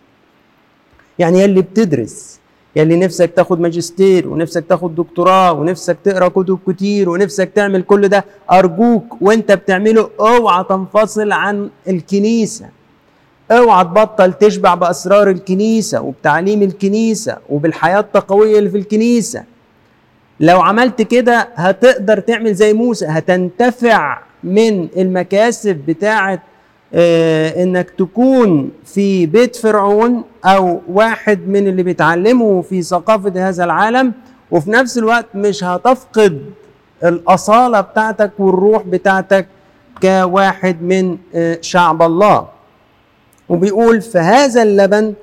[1.19, 2.39] يعني يا اللي بتدرس
[2.77, 8.09] يا اللي نفسك تاخد ماجستير ونفسك تاخد دكتوراه ونفسك تقرأ كتب كتير ونفسك تعمل كل
[8.09, 12.67] ده أرجوك وأنت بتعمله اوعى تنفصل عن الكنيسة.
[13.51, 19.45] اوعى تبطل تشبع بأسرار الكنيسة وبتعليم الكنيسة وبالحياة التقوية اللي في الكنيسة.
[20.41, 26.43] لو عملت كده هتقدر تعمل زي موسى هتنتفع من المكاسب بتاعه
[26.95, 34.13] آه إنك تكون في بيت فرعون أو واحد من اللي بيتعلموا في ثقافة هذا العالم
[34.51, 36.43] وفي نفس الوقت مش هتفقد
[37.05, 39.47] الأصالة بتاعتك والروح بتاعتك
[40.03, 42.49] كواحد من آه شعب الله.
[43.49, 45.15] وبيقول فهذا اللبن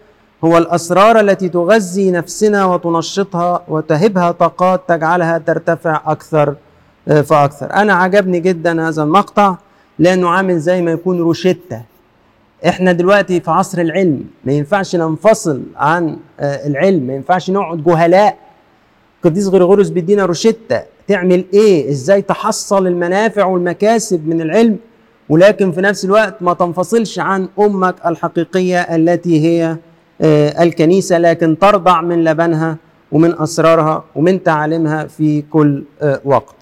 [0.43, 6.55] هو الأسرار التي تغذي نفسنا وتنشطها وتهبها طاقات تجعلها ترتفع أكثر
[7.05, 7.73] فأكثر.
[7.73, 9.55] أنا عجبني جدا هذا المقطع
[9.99, 11.81] لأنه عامل زي ما يكون روشتة.
[12.67, 18.37] إحنا دلوقتي في عصر العلم ما ينفعش ننفصل عن العلم ما ينفعش نقعد جهلاء.
[19.23, 20.81] قديس غريغوريوس بيدينا روشتة.
[21.07, 24.77] تعمل إيه؟ إزاي تحصل المنافع والمكاسب من العلم؟
[25.29, 29.77] ولكن في نفس الوقت ما تنفصلش عن أمك الحقيقية التي هي
[30.21, 32.77] الكنيسة لكن ترضع من لبنها
[33.11, 35.83] ومن أسرارها ومن تعاليمها في كل
[36.25, 36.55] وقت.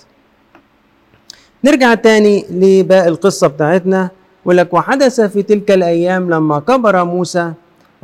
[1.65, 4.09] نرجع تاني لباقي القصة بتاعتنا
[4.45, 7.53] يقول لك وحدث في تلك الأيام لما كبر موسى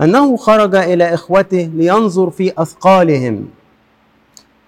[0.01, 3.45] أنه خرج إلى إخوته لينظر في أثقالهم.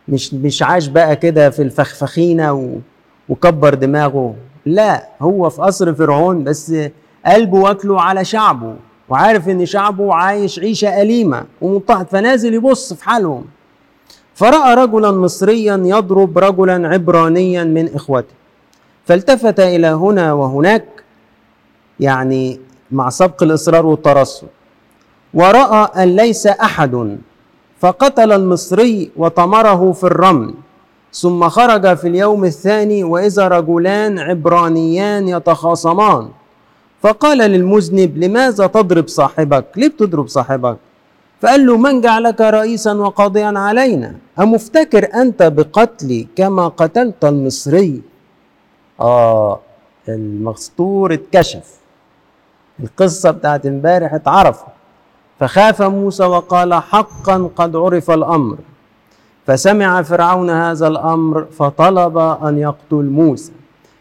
[0.07, 2.79] مش مش عاش بقى كده في الفخفخينة
[3.29, 6.75] وكبر دماغه لا هو في قصر فرعون بس
[7.25, 8.75] قلبه واكله على شعبه
[9.09, 13.45] وعارف إن شعبه عايش عيشة أليمة ومضطهد فنازل يبص في حالهم.
[14.35, 18.33] فرأى رجلا مصريا يضرب رجلا عبرانيا من إخوته.
[19.05, 20.85] فالتفت إلى هنا وهناك
[21.99, 22.59] يعني
[22.91, 24.47] مع سبق الإصرار والترصد.
[25.33, 27.17] ورأى أن ليس أحد.
[27.79, 30.53] فقتل المصري وطمره في الرمل.
[31.13, 36.29] ثم خرج في اليوم الثاني وإذا رجلان عبرانيان يتخاصمان.
[37.05, 40.77] فقال للمذنب لماذا تضرب صاحبك؟ ليه بتضرب صاحبك؟
[41.41, 48.01] فقال له من جعلك رئيسا وقاضيا علينا؟ أمفتكر أنت بقتلي كما قتلت المصري؟
[49.01, 49.59] آه
[50.09, 51.67] المسطور اتكشف.
[52.79, 54.65] القصة بتاعت امبارح اتعرفت.
[55.39, 58.57] فخاف موسى وقال حقا قد عرف الأمر.
[59.47, 63.51] فسمع فرعون هذا الأمر فطلب أن يقتل موسى.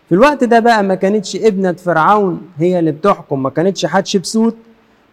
[0.08, 4.56] في الوقت ده بقى ما كانتش ابنة فرعون هي اللي بتحكم ما كانتش حتشبسوت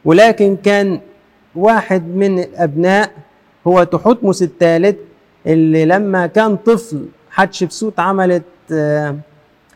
[0.05, 0.99] ولكن كان
[1.55, 3.11] واحد من الأبناء
[3.67, 4.95] هو تحتمس الثالث
[5.47, 8.43] اللي لما كان طفل حتشبسوت عملت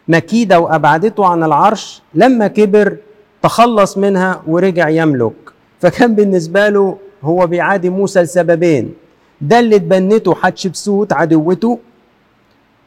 [0.07, 2.97] مكيدة وأبعدته عن العرش لما كبر
[3.41, 5.33] تخلص منها ورجع يملك.
[5.81, 8.93] فكان بالنسبة له هو بيعادي موسى لسببين
[9.41, 11.79] ده اللي اتبنته حتشبسوت عدوته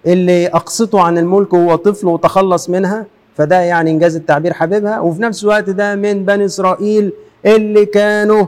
[0.09, 5.01] اللي اقصته عن الملك وهو طفل وتخلص منها فده يعني إنجاز التعبير حبيبها.
[5.01, 7.13] وفي نفس الوقت ده من بني إسرائيل
[7.47, 8.47] اللي كانوا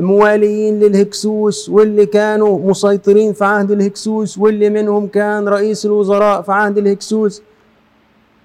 [0.00, 6.78] مواليين للهكسوس واللي كانوا مسيطرين في عهد الهكسوس واللي منهم كان رئيس الوزراء في عهد
[6.78, 7.42] الهكسوس.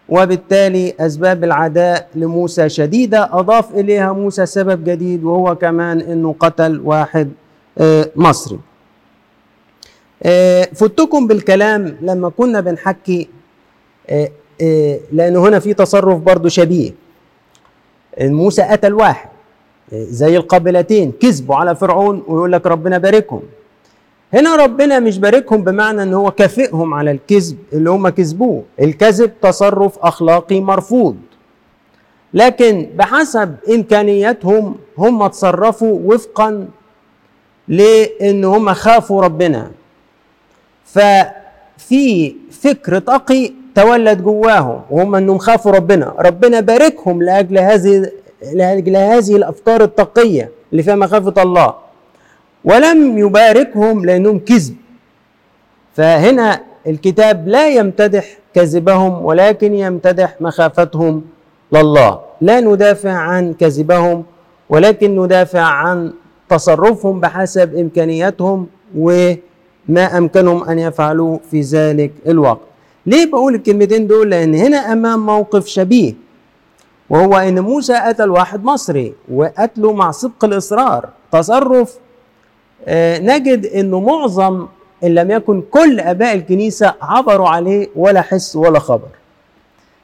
[0.10, 7.30] وبالتالي أسباب العداء لموسى شديدة أضاف إليها موسى سبب جديد وهو كمان إنه قتل واحد
[8.16, 8.60] مصري.
[10.74, 13.30] فتكم بالكلام لما كنا بنحكي
[15.12, 16.92] لأن هنا في تصرف برضو شبيه.
[18.22, 19.30] موسى قتل واحد
[19.94, 23.42] زي القابلتين كذبوا على فرعون ويقول لك ربنا باركهم.
[24.34, 28.64] هنا ربنا مش باركهم بمعنى إن هو كافئهم على الكذب اللي هم كذبوه.
[28.80, 31.18] الكذب تصرف أخلاقي مرفوض.
[32.34, 36.68] لكن بحسب امكانياتهم هم تصرفوا وفقا
[37.68, 39.72] لإن هم خافوا ربنا.
[40.94, 46.14] ففي فكر تقي تولد جواهم وهم أنهم خافوا ربنا.
[46.20, 48.12] ربنا باركهم لأجل هذه
[48.54, 51.74] لأجل هذه الأفكار التقيه اللي فيها مخافة الله.
[52.66, 54.76] ولم يباركهم لأنهم كذب.
[55.94, 58.26] فهنا الكتاب لا يمتدح
[58.56, 61.24] كذبهم ولكن يمتدح مخافتهم
[61.74, 62.20] لله.
[62.42, 64.24] لا ندافع عن كذبهم
[64.70, 66.14] ولكن ندافع عن
[66.50, 69.34] تصرفهم بحسب إمكانياتهم و
[69.88, 72.60] ما أمكنهم أن يفعلوه في ذلك الوقت.
[73.06, 76.14] ليه بقول الكلمتين دول؟ لأن هنا أمام موقف شبيه
[77.10, 81.94] وهو إن موسى قتل واحد مصري وقتله مع سبق الإصرار، تصرف
[82.86, 84.68] آه نجد انه معظم
[85.04, 89.08] إن لم يكن كل آباء الكنيسة عبروا عليه ولا حس ولا خبر.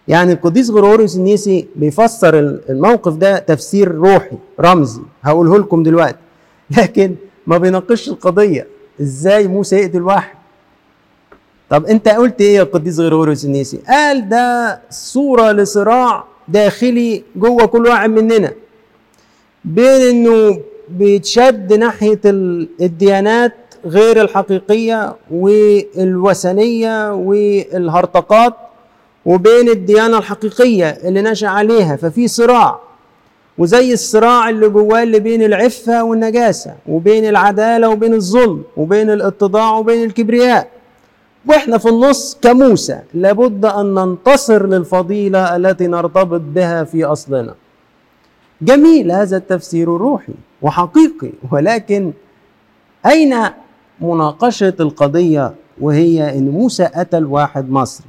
[0.08, 2.40] يعني القديس غريغوريوس النيسي بيفسر
[2.70, 6.18] الموقف ده تفسير روحي رمزي هقوله لكم دلوقتي.
[6.78, 7.16] لكن
[7.48, 8.68] ما بيناقش القضية
[9.02, 10.38] إزاي موسى يقتل واحد؟
[11.70, 17.88] طب أنت قلت إيه يا القديس غريغوريوس النيسي قال ده صورة لصراع داخلي جوه كل
[17.88, 18.52] واحد مننا.
[19.66, 20.60] بين إنه
[20.90, 23.54] بيتشد ناحية الديانات
[23.86, 28.54] غير الحقيقية والوثنية والهرطقات
[29.26, 31.96] وبين الديانة الحقيقية اللي نشأ عليها.
[31.96, 32.80] ففي صراع.
[33.60, 40.04] وزي الصراع اللي جواه اللي بين العفة والنجاسة وبين العدالة وبين الظلم وبين الاتضاع وبين
[40.04, 40.68] الكبرياء.
[41.46, 47.56] وإحنا في النص كموسى لابد أن ننتصر للفضيلة التي نرتبط بها في أصلنا.
[48.62, 52.12] جميل هذا التفسير الروحي وحقيقي ولكن
[53.06, 53.36] أين
[54.02, 58.08] مناقشة القضية وهي إن موسى قتل واحد مصري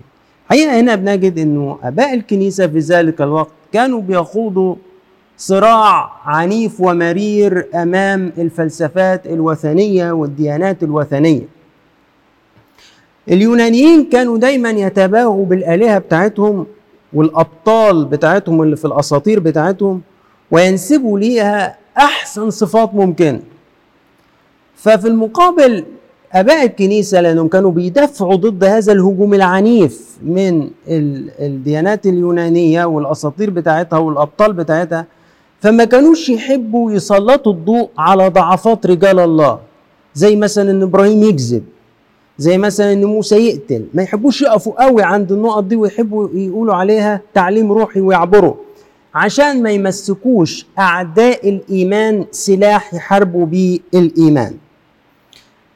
[0.51, 4.75] حقيقة هنا بنجد إنه أباء الكنيسة في ذلك الوقت كانوا بيخوضوا
[5.45, 11.49] صراع عنيف ومرير أمام الفلسفات الوثنية والديانات الوثنية.
[13.29, 16.67] اليونانيين كانوا دايما يتباهوا بالآلهة بتاعتهم
[17.13, 20.01] والأبطال بتاعتهم اللي في الأساطير بتاعتهم
[20.51, 23.41] وينسبوا ليها أحسن صفات ممكنه
[24.77, 25.85] ففي المقابل
[26.33, 30.71] أباء الكنيسة لأنهم كانوا بيدافعوا ضد هذا الهجوم العنيف من
[31.41, 35.07] الديانات اليونانية والأساطير بتاعتها والأبطال بتاعتها
[35.61, 39.59] فما كانوش يحبوا يسلطوا الضوء على ضعفات رجال الله.
[40.15, 41.65] زي مثلا إن إبراهيم يكذب.
[42.39, 43.87] زي مثلا إن موسى يقتل.
[43.95, 48.55] ما يحبوش يقفوا قوي عند النقط دي ويحبوا يقولوا عليها تعليم روحي ويعبروا.
[49.15, 54.55] عشان ما يمسكوش أعداء الإيمان سلاح يحاربوا بيه الإيمان.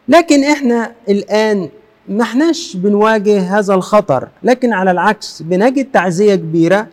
[0.09, 1.69] لكن إحنا الآن
[2.09, 4.29] ما إحناش بنواجه هذا الخطر.
[4.43, 6.87] لكن على العكس بنجد تعزية كبيرة.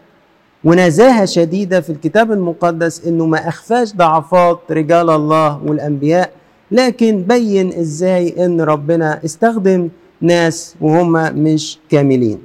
[0.63, 6.31] ونزاهه شديدة في الكتاب المقدس إنه ما أخفاش ضعفات رجال الله والأنبياء
[6.71, 9.89] لكن بين إزاي إن ربنا استخدم
[10.21, 11.11] ناس وهم
[11.43, 12.39] مش كاملين.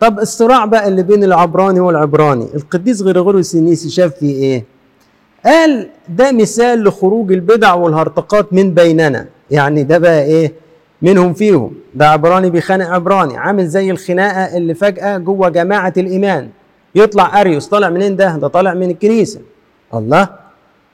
[0.00, 4.64] طب الصراع بقى اللي بين العبراني والعبراني القديس غريغوريوس النيسي شاف فيه إيه؟
[5.44, 9.26] قال ده مثال لخروج البدع والهرطقات من بيننا.
[9.50, 10.52] يعني ده بقى إيه؟
[11.02, 11.72] منهم فيهم.
[11.94, 13.36] ده عبراني بيخانق عبراني.
[13.36, 16.48] عامل زي الخناقة اللي فجأة جوه جماعة الإيمان.
[16.94, 19.40] يطلع أريوس طالع منين ده؟ ده طالع من الكنيسة.
[19.94, 20.28] الله.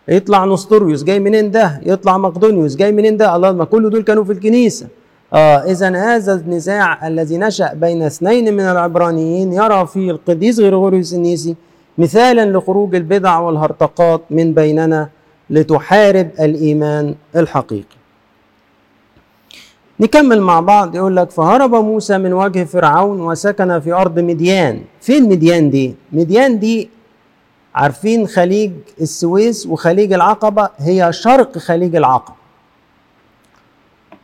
[0.08, 4.24] يطلع نسطوريوس جاي منين ده؟ يطلع مقدونيوس جاي منين ده؟ الله ما كل دول كانوا
[4.24, 4.86] في الكنيسة.
[5.32, 11.56] آه اذا هذا النزاع الذي نشأ بين اثنين من العبرانيين يرى في القديس غريغوريوس النيسي
[11.98, 15.08] مثالا لخروج البدع والهرطقات من بيننا
[15.50, 17.95] لتحارب الإيمان الحقيقي.
[20.00, 24.80] نكمل مع بعض يقول لك فهرب موسى من وجه فرعون وسكن في أرض مديان.
[25.00, 26.90] فين مديان دي؟ مديان دي
[27.74, 32.36] عارفين خليج السويس وخليج العقبة؟ هي شرق خليج العقبة.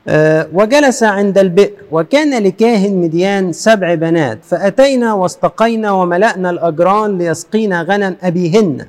[0.08, 8.16] أه وجلس عند البئر وكان لكاهن مديان سبع بنات فأتينا واستقينا وملأنا الأجران ليسقينا غنم
[8.22, 8.86] أبيهن.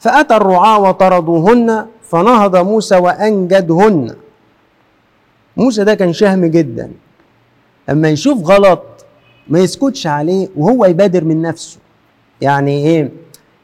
[0.00, 4.14] فأتى الرعاة وطردوهن فنهض موسى وأنجدهن.
[5.58, 6.90] موسى ده كان شهم جدا.
[7.90, 8.82] أما يشوف غلط
[9.48, 11.78] ما يسكتش عليه وهو يبادر من نفسه.
[12.40, 13.10] يعني إيه؟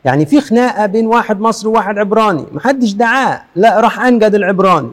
[0.04, 2.44] يعني في خناقة بين واحد مصري وواحد عبراني.
[2.52, 3.42] محدش دعاه.
[3.56, 4.92] لا راح انجد العبراني.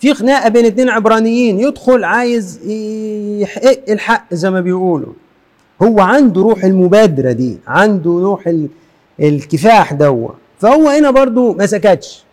[0.00, 1.60] في خناقة بين اتنين عبرانيين.
[1.60, 2.60] يدخل عايز
[3.40, 5.12] يحقق الحق زي ما بيقولوا.
[5.82, 7.58] هو عنده روح المبادرة دي.
[7.66, 8.54] عنده روح
[9.20, 12.24] الكفاح دوا فهو هنا برضو ما سكتش.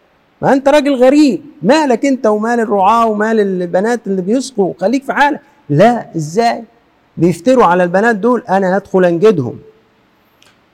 [0.42, 1.42] ما انت راجل غريب.
[1.62, 5.40] مالك انت ومال الرعاة ومال البنات اللي بيسقوا؟ خليك في حالك.
[5.70, 6.64] لا إزاي؟
[7.18, 9.56] بيفتروا على البنات دول أنا هدخل انجدهم.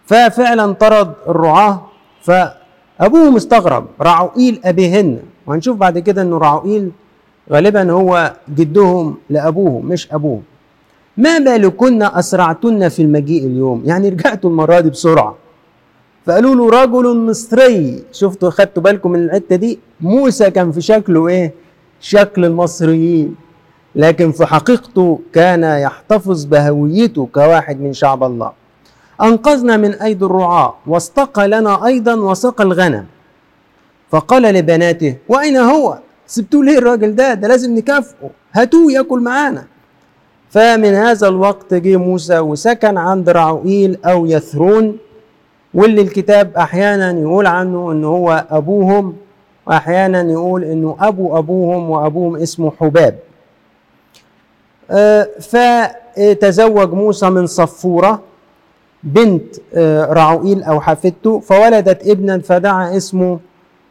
[0.05, 1.81] ففعلا طرد الرعاة.
[2.21, 3.87] فأبوهم استغرب.
[4.01, 5.19] رعوئيل أبيهن.
[5.47, 6.91] وهنشوف بعد كده إنه رعوئيل
[7.51, 10.43] غالبا هو جدهم لأبوهم مش أبوهم.
[11.17, 15.35] ما بالكن أسرعتن في المجيء اليوم؟ يعني رجعتوا المرة دي بسرعة.
[16.25, 18.03] فقالوا له رجل مصري.
[18.11, 21.53] شفتوا؟ خدتوا بالكم من الحتة دي؟ موسى كان في شكله إيه؟
[21.99, 23.35] شكل المصريين.
[23.95, 28.51] لكن في حقيقته كان يحتفظ بهويته كواحد من شعب الله.
[29.21, 33.05] أنقذنا من أيدي الرعاة واستقى لنا أيضا وسقى الغنم.
[34.11, 38.29] فقال لبناته وأين هو؟ سبتوه ليه الراجل ده؟ ده لازم نكافئه.
[38.53, 39.65] هاتوه ياكل معانا.
[40.49, 44.97] فمن هذا الوقت جه موسى وسكن عند رعوئيل أو يثرون.
[45.75, 49.15] واللي الكتاب أحيانا يقول عنه انه هو أبوهم
[49.67, 53.15] وأحيانا يقول إنه أبو أبوهم وأبوهم اسمه حباب.
[54.91, 58.21] آه فتزوج موسى من صفورة
[59.03, 63.39] بنت آه رعوئيل أو حفيدته فولدت ابنا فدعا اسمه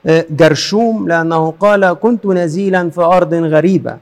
[0.07, 3.97] آه، جرشوم لأنه قال كنت نزيلا في أرض غريبة.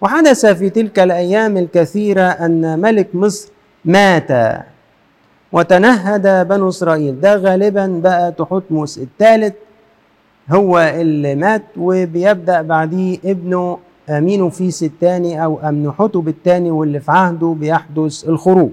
[0.00, 3.48] وحدث في تلك الأيام الكثيرة أن ملك مصر
[3.84, 4.30] مات.
[5.52, 7.20] وتنهد بنو إسرائيل.
[7.20, 9.54] ده غالبا بقى تحتمس الثالث
[10.50, 13.78] هو اللي مات وبيبدأ بعديه ابنه
[14.10, 18.70] أمينوفيس الثاني أو أمنحتب الثاني واللي في عهده بيحدث الخروج.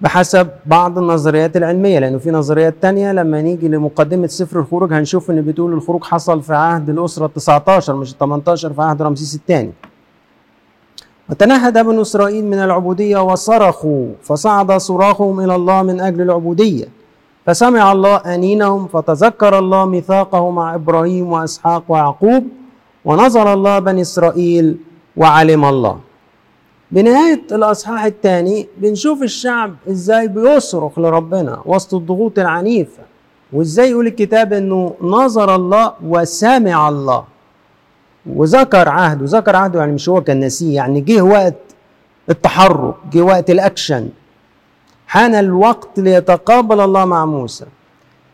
[0.00, 5.42] بحسب بعض النظريات العلمية لأنه في نظريات تانية لما نيجي لمقدمة سفر الخروج هنشوف إن
[5.42, 9.72] بتقول الخروج حصل في عهد الأسرة 19 مش 18 في عهد رمسيس الثاني.
[11.30, 16.88] وتنهد بنو إسرائيل من العبودية وصرخوا فصعد صراخهم إلى الله من أجل العبودية.
[17.46, 22.44] فسمع الله أنينهم فتذكر الله ميثاقه مع إبراهيم وإسحاق ويعقوب
[23.04, 24.76] ونظر الله بني إسرائيل
[25.16, 25.98] وعلم الله.
[26.90, 33.02] بنهاية الأصحاح الثاني بنشوف الشعب إزاي بيصرخ لربنا وسط الضغوط العنيفة
[33.52, 37.24] وإزاي يقول الكتاب إنه نظر الله وسمع الله.
[38.34, 41.54] وذكر عهده ذكر عهده يعني مش هو كان نسيه يعني جه وقت
[42.30, 44.08] التحرك جه وقت الأكشن.
[45.06, 47.64] حان الوقت ليتقابل الله مع موسى.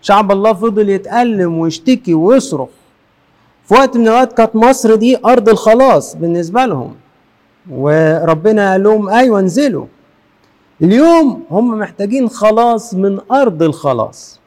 [0.03, 2.69] شعب الله فضل يتألم ويشتكي ويصرخ.
[3.65, 6.95] في وقت من الأوقات كانت مصر دي أرض الخلاص بالنسبة لهم.
[7.71, 9.87] وربنا قال لهم أيوة انزلوا.
[10.83, 14.41] اليوم هم محتاجين خلاص من أرض الخلاص.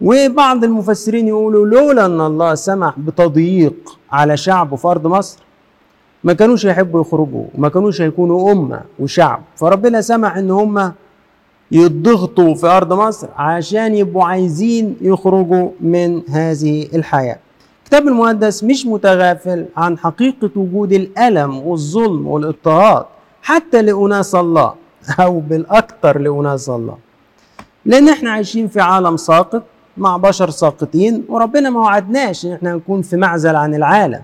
[0.00, 5.38] وبعض المفسرين يقولوا لولا أن الله سمح بتضييق على شعبه في أرض مصر
[6.24, 9.42] ما كانوش يحبوا يخرجوا وما كانوش هيكونوا أمة وشعب.
[9.56, 10.92] فربنا سمح إن هم
[11.72, 17.38] يضغطوا في أرض مصر عشان يبقوا عايزين يخرجوا من هذه الحياة.
[17.82, 23.04] الكتاب المقدس مش متغافل عن حقيقة وجود الألم والظلم والاضطهاد
[23.42, 24.74] حتى لأناس الله
[25.20, 26.96] أو بالأكثر لأناس الله.
[27.84, 29.62] لأن إحنا عايشين في عالم ساقط
[29.98, 34.22] مع بشر ساقطين وربنا ما وعدناش إن إحنا نكون في معزل عن العالم.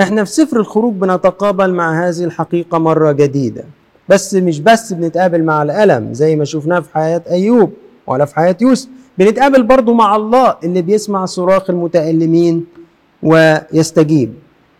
[0.00, 3.64] إحنا في سفر الخروج بنتقابل مع هذه الحقيقة مرة جديدة.
[4.08, 7.72] بس مش بس بنتقابل مع الألم زي ما شفناه في حياة أيوب
[8.06, 8.88] ولا في حياة يوسف.
[9.18, 12.66] بنتقابل برضو مع الله اللي بيسمع صراخ المتألمين
[13.22, 14.34] ويستجيب.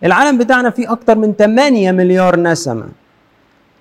[0.04, 2.86] العالم بتاعنا فيه أكتر من 8 مليار نسمة.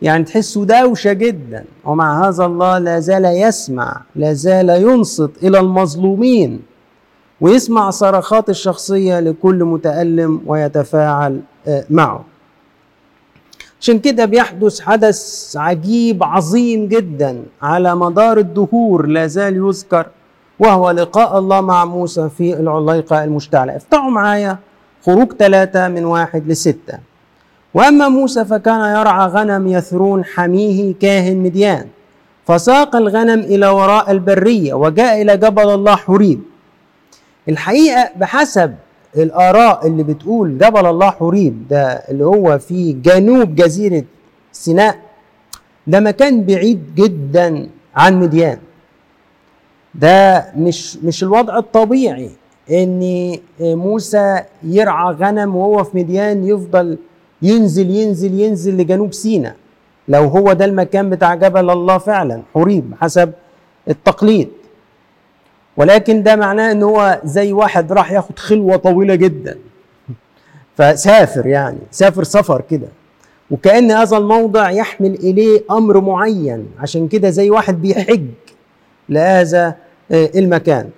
[0.06, 1.66] يعني تحسوا دوشة جدا.
[1.86, 6.62] ومع هذا الله لا زال يسمع لا زال ينصت إلى المظلومين
[7.42, 11.42] ويسمع صرخات الشخصية لكل متألم ويتفاعل
[11.90, 12.26] معه.
[13.82, 20.06] عشان كده بيحدث حدث عجيب عظيم جدا على مدار الدهور لا زال يذكر
[20.60, 23.76] وهو لقاء الله مع موسى في العليقة المشتعلة.
[23.76, 24.58] افتحوا معايا
[25.06, 27.00] خروج ثلاثة من واحد لستة.
[27.76, 31.88] وأما موسى فكان يرعى غنم يثرون حميه كاهن مديان.
[32.48, 36.40] فساق الغنم إلى وراء البرية وجاء إلى جبل الله حريب
[37.50, 38.76] الحقيقة بحسب
[39.18, 44.04] الآراء اللي بتقول جبل الله حريب ده اللي هو في جنوب جزيرة
[44.52, 44.96] سيناء
[45.88, 48.58] ده مكان بعيد جدا عن مديان.
[49.96, 52.30] ده مش مش الوضع الطبيعي
[52.72, 56.98] إن موسى يرعى غنم وهو في مديان يفضل
[57.46, 59.56] ينزل ينزل ينزل لجنوب سيناء.
[60.08, 63.32] لو هو ده المكان بتاع جبل الله فعلا حريب حسب
[63.90, 64.50] التقليد.
[65.78, 69.58] ولكن ده معناه إن هو زي واحد راح ياخد خلوة طويلة جدا.
[70.78, 72.88] فسافر يعني سافر سفر كده.
[73.52, 76.68] وكأن هذا الموضع يحمل إليه أمر معين.
[76.80, 78.28] عشان كده زي واحد بيحج
[79.10, 79.76] لهذا
[80.12, 80.90] المكان.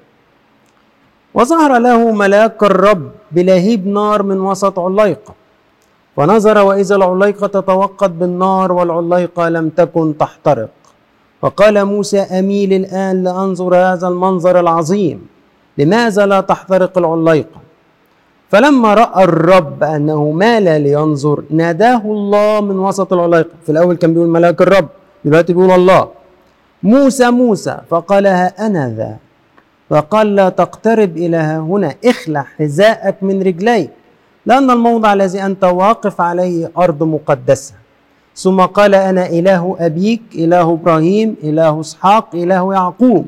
[1.34, 5.34] وظهر له ملاك الرب بلهيب نار من وسط عليقة.
[6.18, 10.70] ونظر وإذا العليقة تتوقد بالنار والعليقة لم تكن تحترق.
[11.42, 15.28] فقال موسى أميل الآن لأنظر هذا المنظر العظيم.
[15.78, 17.60] لماذا لا تحترق العليقة؟
[18.50, 23.56] فلما رأى الرب أنه مال لينظر ناداه الله من وسط العليقة.
[23.66, 24.88] في الأول كان بيقول ملاك الرب
[25.26, 26.08] دلوقتي بيقول الله.
[26.84, 29.18] موسى موسى فقال ها أنا ذا؟
[29.90, 33.90] فقال لا تقترب إلى هنا اخلع حذاءك من رجليك.
[34.48, 37.74] لأن الموضع الذي أنت واقف عليه أرض مقدسة.
[38.36, 43.26] ثم قال أنا إله أبيك إله إبراهيم إله إسحاق إله يعقوب.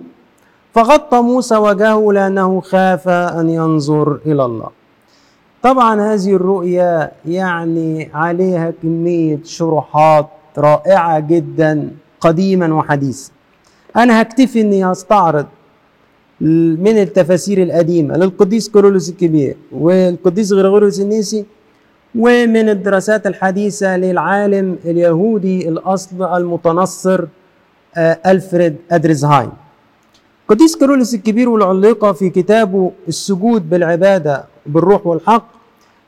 [0.73, 4.69] فغطى موسى وجهه لأنه خاف أن ينظر إلى الله.
[5.63, 11.91] طبعا هذه الرؤيا يعني عليها كمية شروحات رائعة جدا
[12.21, 13.31] قديما وحديثا.
[13.97, 15.45] أنا هكتفي أني أستعرض
[16.41, 21.45] من التفاسير القديمة للقديس كيرلس الكبير والقديس غريغوريوس النيسي
[22.15, 27.25] ومن الدراسات الحديثة للعالم اليهودي الأصل المتنصر
[28.25, 29.51] ألفريد إدرزهايم
[30.47, 35.47] قديس كيرلس الكبير والعليقة في كتابه السجود بالعبادة بالروح والحق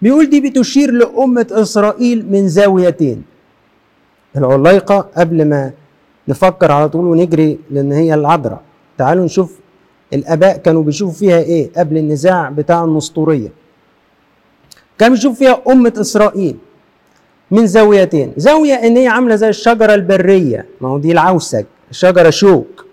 [0.02, 3.24] بيقول دي بتشير لأمة إسرائيل من زاويتين.
[4.38, 5.72] العليقة قبل ما
[6.28, 8.62] نفكر على طول ونجري لأن هي العذراء.
[8.98, 9.60] تعالوا نشوف
[10.14, 13.50] الآباء كانوا بيشوفوا فيها إيه؟ قبل النزاع بتاع النسطورية.
[15.00, 16.56] كانوا بيشوفوا فيها أمة إسرائيل
[17.52, 18.34] من زاويتين.
[18.38, 20.66] زاوية إن هي عاملة زي الشجرة البرية.
[20.82, 22.86] ما هو دي العوسج شجرة شوك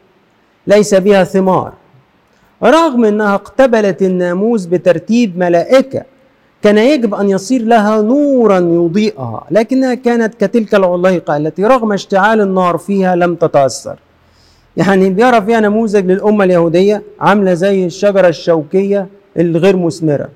[0.67, 1.73] ليس بها ثمار.
[2.63, 6.03] رغم إنها اقتبلت الناموس بترتيب ملائكة
[6.63, 12.79] كان يجب أن يصير لها نورا يضيئها لكنها كانت كتلك العليقة التي رغم اشتعال النار
[12.79, 13.99] فيها لم تتأثر.
[14.79, 19.07] يعني بيرى فيها نموذج للأمة اليهودية عاملة زي الشجرة الشوكية
[19.39, 20.29] الغير مثمره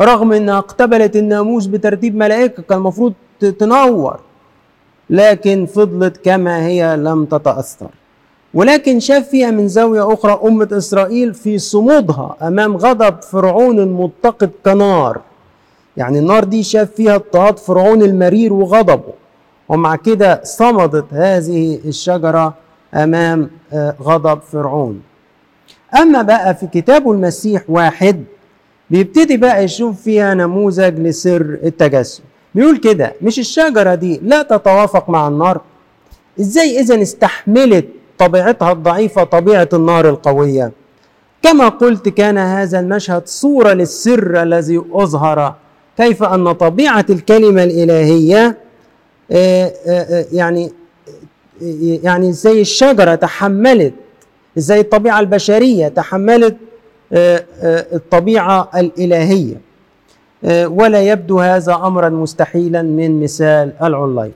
[0.00, 3.12] رغم إنها اقتبلت الناموس بترتيب ملائكة كان المفروض
[3.58, 4.20] تنور
[5.10, 7.88] لكن فضلت كما هي لم تتأثر.
[8.54, 15.20] ولكن شاف فيها من زاوية أخرى أمة إسرائيل في صمودها أمام غضب فرعون المتقد كنار.
[15.96, 19.12] يعني النار دي شاف فيها اضطهاد فرعون المرير وغضبه
[19.68, 22.54] ومع كده صمدت هذه الشجرة
[22.94, 23.50] أمام
[24.02, 25.02] غضب فرعون.
[25.98, 28.24] أما بقى في كتابه المسيح واحد
[28.90, 32.22] بيبتدي بقى يشوف فيها نموذج لسر التجسد.
[32.54, 35.60] بيقول كده مش الشجرة دي لا تتوافق مع النار؟
[36.40, 37.88] إزاي اذا استحملت
[38.18, 40.72] طبيعتها الضعيفة طبيعة النار القوية؟
[41.42, 45.54] كما قلت كان هذا المشهد صورة للسر الذي أظهر
[45.96, 48.56] كيف أن طبيعة الكلمة الإلهية
[50.32, 50.72] يعني
[52.02, 53.94] يعني زي الشجرة تحملت
[54.56, 56.56] زي الطبيعة البشرية تحملت
[57.92, 59.60] الطبيعة الإلهية.
[60.66, 64.32] ولا يبدو هذا أمرا مستحيلا من مثال العليق.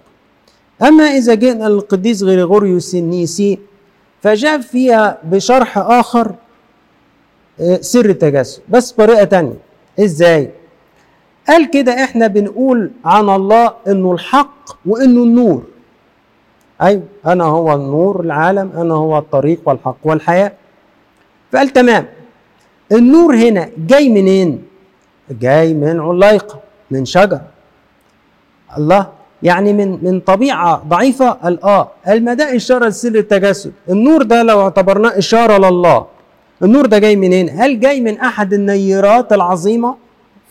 [0.83, 3.59] أما إذا جئنا للقديس غريغوريوس النيسي
[4.23, 6.35] فجاب فيها بشرح آخر
[7.81, 9.57] سر التجسد بس بطريقة تانية.
[10.01, 10.51] إزاي؟
[11.49, 15.63] قال كده إحنا بنقول عن الله إنه الحق وإنه النور.
[16.83, 20.53] أيوة أنا هو النور العالم أنا هو الطريق والحق والحياة.
[21.53, 22.07] فقال تمام.
[22.93, 24.63] النور هنا جاي منين؟
[25.31, 26.59] جاي من عليقة
[26.91, 27.43] من شجرة
[28.79, 29.07] الله
[29.43, 33.73] يعني من من طبيعة ضعيفة قال آه قال ما ده إشارة لسر التجسد.
[33.89, 36.07] النور ده لو اعتبرناه إشارة لله.
[36.63, 39.97] النور ده جاي منين؟ هل جاي من أحد النيرات العظيمة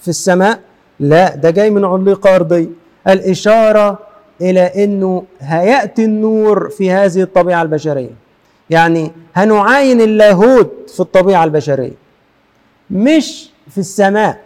[0.01, 0.59] في السماء؟
[0.99, 2.69] لا ده جاي من عليقه أرضية.
[3.07, 3.99] الإشارة
[4.49, 8.09] إلى إنه هيأتي النور في هذه الطبيعة البشرية.
[8.69, 11.93] يعني هنعاين اللاهوت في الطبيعة البشرية.
[12.91, 14.39] مش في السماء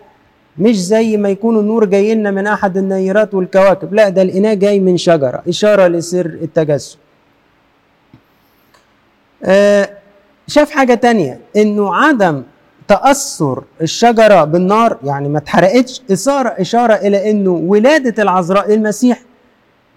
[0.57, 3.93] مش زي ما يكون النور جاي لنا من أحد النيرات والكواكب.
[3.93, 6.97] لا ده الإناء جاي من شجرة إشارة لسر التجسد
[9.43, 9.89] آه
[10.47, 12.43] شاف حاجة تانية إنه عدم
[12.87, 19.19] تأثر الشجرة بالنار يعني ما اتحرقتش اشاره إشارة إلى إنه ولادة العذراء للمسيح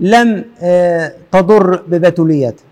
[0.00, 2.64] لم آه تضر ببتوليتها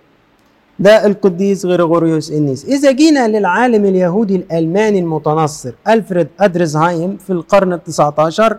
[0.79, 8.14] ده القديس غريغوريوس النيس إذا جينا للعالم اليهودي الألماني المتنصر ألفريد أدرزهايم في القرن التسعة
[8.18, 8.59] عشر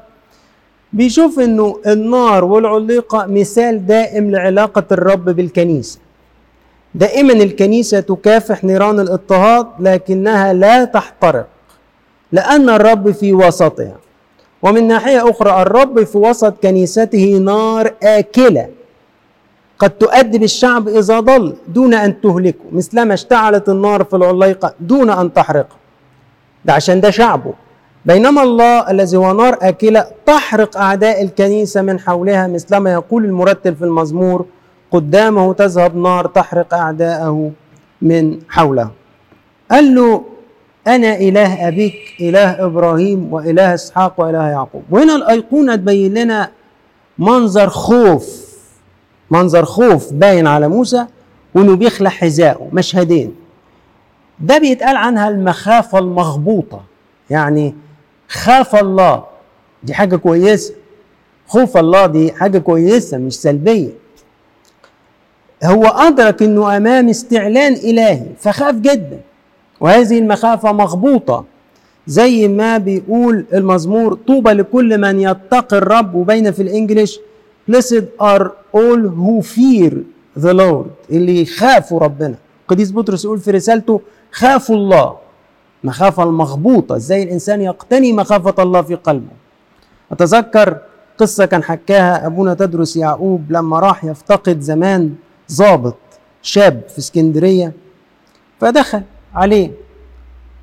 [0.94, 6.00] بيشوف أنه النار والعليقة مثال دائم لعلاقة الرب بالكنيسة.
[6.96, 11.48] دائما الكنيسة تكافح نيران الاضطهاد لكنها لا تحترق
[12.32, 13.96] لأن الرب في وسطها.
[14.64, 18.68] ومن ناحية أخرى الرب في وسط كنيسته نار آكلة.
[19.80, 25.34] قد تؤدب الشعب إذا ضل دون أن تهلكه مثلما اشتعلت النار في العليقة دون أن
[25.34, 25.76] تحرقه.
[26.66, 27.54] ده عشان ده شعبه.
[28.06, 33.82] بينما الله الذي هو نار آكلة تحرق أعداء الكنيسة من حولها مثلما يقول المرتل في
[33.86, 34.46] المزمور
[34.92, 37.52] قدامه تذهب نار تحرق أعداءه
[38.02, 38.90] من حوله
[39.72, 40.24] قال له
[40.88, 44.84] أنا إله أبيك إله إبراهيم وإله إسحاق وإله يعقوب.
[44.90, 46.52] وهنا الأيقونة تبين لنا
[47.18, 48.50] منظر خوف
[49.32, 51.06] منظر خوف باين على موسى
[51.56, 53.36] وانه بيخلع حذائه مشهدين.
[54.40, 56.82] ده بيتقال عنها المخافة المغبوطة
[57.30, 57.76] يعني
[58.30, 59.24] خاف الله
[59.84, 60.74] دي حاجة كويسة.
[61.48, 63.90] خوف الله دي حاجة كويسة مش سلبية.
[65.64, 69.20] هو أدرك أنه أمام استعلان إلهي فخاف جدا.
[69.82, 71.46] وهذه المخافة مغبوطة
[72.08, 77.20] زي ما بيقول المزمور طوبى لكل من يتقي الرب وبين في الإنجليش
[77.72, 79.94] blessed are all who fear
[80.40, 82.36] the Lord اللي يخافوا ربنا.
[82.68, 84.02] قديس بطرس يقول في رسالته
[84.32, 85.16] خافوا الله.
[85.84, 89.32] مخافة المغبوطة إزاي الإنسان يقتني مخافة الله في قلبه.
[90.12, 90.78] أتذكر
[91.18, 95.14] قصة كان حكاها أبونا تدرس يعقوب لما راح يفتقد زمان
[95.52, 95.96] ضابط
[96.42, 97.74] شاب في اسكندرية
[98.60, 99.02] فدخل.
[99.36, 99.72] عليه.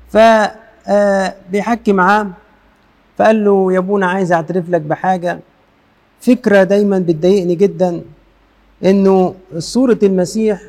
[0.09, 2.27] فبيحكي معاه
[3.17, 5.39] فقال له يا أبونا عايز أعترف لك بحاجة.
[6.21, 8.01] فكرة دايما بتضايقني جدا
[8.85, 10.61] إنه صوره المسيح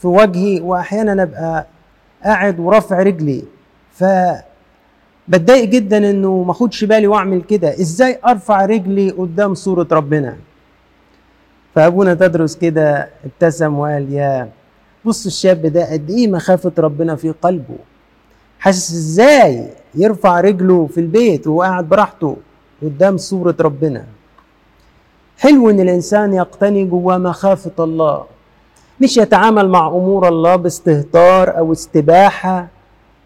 [0.00, 1.66] في وجهي واحيانا أبقى
[2.24, 3.44] قاعد ورافع رجلي.
[3.92, 4.04] ف
[5.28, 7.68] بتضايق جدا إنه ما أخدش بالي وأعمل كده.
[7.68, 10.36] إزاي أرفع رجلي قدام صوره ربنا؟
[11.74, 14.48] فأبونا تدرس كده ابتسم وقال يا
[15.04, 17.76] بص الشاب ده قد إيه مخافة ربنا في قلبه.
[18.58, 22.36] حاسس إزاي يرفع رجله في البيت وهو قاعد براحته
[22.82, 24.04] قدام صورة ربنا.
[25.38, 28.24] حلو إن الإنسان يقتني جواه مخافة الله.
[29.00, 32.68] مش يتعامل مع أمور الله باستهتار أو استباحة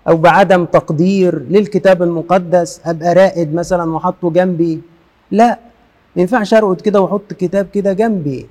[0.09, 4.81] أو بعدم تقدير للكتاب المقدس أبقى رائد مثلا وحطه جنبي.
[5.31, 5.59] لا
[6.17, 8.47] ما ينفعش أرقد كده وأحط كتاب كده جنبي.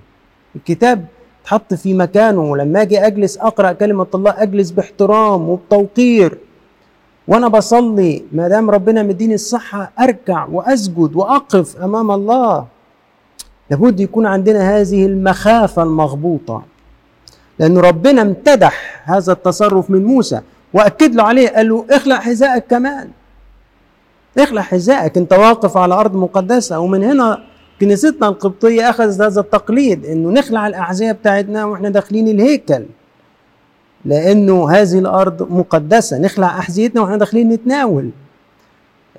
[0.56, 1.06] الكتاب
[1.48, 2.42] اتحط في مكانه.
[2.42, 6.38] ولما أجي أجلس أقرأ كلمة الله أجلس باحترام وبتوقير.
[7.28, 12.66] وأنا بصلي ما دام ربنا مديني الصحة أركع وأسجد وأقف أمام الله.
[13.70, 16.64] لابد يكون عندنا هذه المخافة المغبوطة.
[17.60, 20.42] لأن ربنا امتدح هذا التصرف من موسى.
[20.74, 23.10] وأكد له عليه قال له اخلع حذائك كمان.
[24.38, 26.80] اخلع حذائك أنت واقف على أرض مقدسة.
[26.80, 27.44] ومن هنا
[27.82, 32.86] كنيستنا القبطية أخذت هذا التقليد إنه نخلع الأحذية بتاعتنا وإحنا داخلين الهيكل.
[34.06, 38.10] لأنه هذه الأرض مقدسة نخلع أحذيتنا وإحنا داخلين نتناول.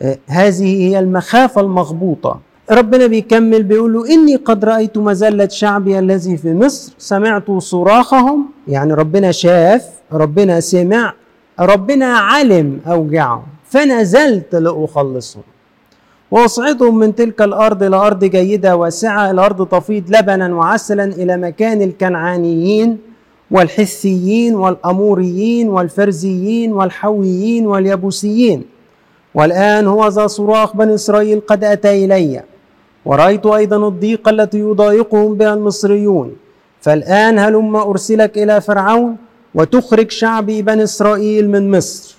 [0.02, 2.40] آه، هذه هي المخافة المغبوطة.
[2.70, 8.46] ربنا بيكمل بيقول له إني قد رأيت مذلة شعبي الذي في مصر سمعت صراخهم.
[8.68, 11.14] يعني ربنا شاف ربنا سمع
[11.60, 15.42] ربنا علم أوجعهم فنزلت لأخلصهم
[16.30, 22.98] وأصعدهم من تلك الأرض إلى أرض جيدة واسعة الأرض تفيض لبنا وعسلا إلى مكان الكنعانيين
[23.50, 28.64] والحثيين والأموريين والفرزيين والحويين واليبوسيين
[29.34, 32.42] والآن هو ذا صراخ بني إسرائيل قد أتى إليّ.
[33.04, 36.36] ورأيت أيضا الضيق التي يضايقهم بها المصريون.
[36.80, 39.16] فالآن هلم أرسلك إلى فرعون
[39.54, 42.16] وتخرج شعبي بني إسرائيل من مصر.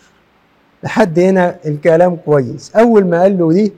[0.83, 2.71] لحد هنا الكلام كويس.
[2.75, 3.73] أول ما قال له دي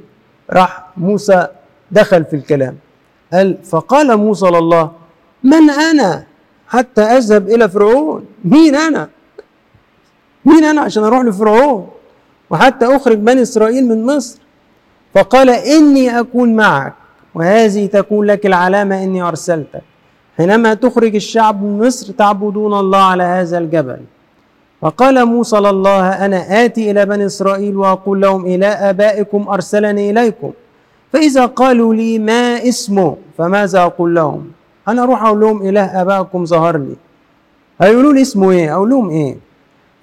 [0.53, 1.47] راح موسى
[1.91, 2.77] دخل في الكلام.
[3.33, 4.91] قال فقال موسى لله
[5.43, 6.23] من أنا؟
[6.67, 8.25] حتى أذهب إلى فرعون.
[8.45, 9.09] مين أنا؟
[10.45, 11.89] مين أنا عشان أروح لفرعون؟
[12.49, 14.39] وحتى أخرج بني إسرائيل من مصر.
[15.15, 16.93] فقال إني أكون معك
[17.35, 19.81] وهذه تكون لك العلامة إني أرسلتك.
[20.37, 23.99] حينما تخرج الشعب من مصر تعبدون الله على هذا الجبل.
[24.81, 30.51] فقال موسى لله أنا آتي إلى بني إسرائيل وأقول لهم إلى آبائكم أرسلني إليكم.
[31.13, 34.51] فإذا قالوا لي ما اسمه فماذا أقول لهم؟
[34.87, 36.95] أنا أروح أقول لهم إله آبائكم ظهر لي
[37.81, 39.35] هيقولوا لي اسمه إيه؟ أقول لهم إيه؟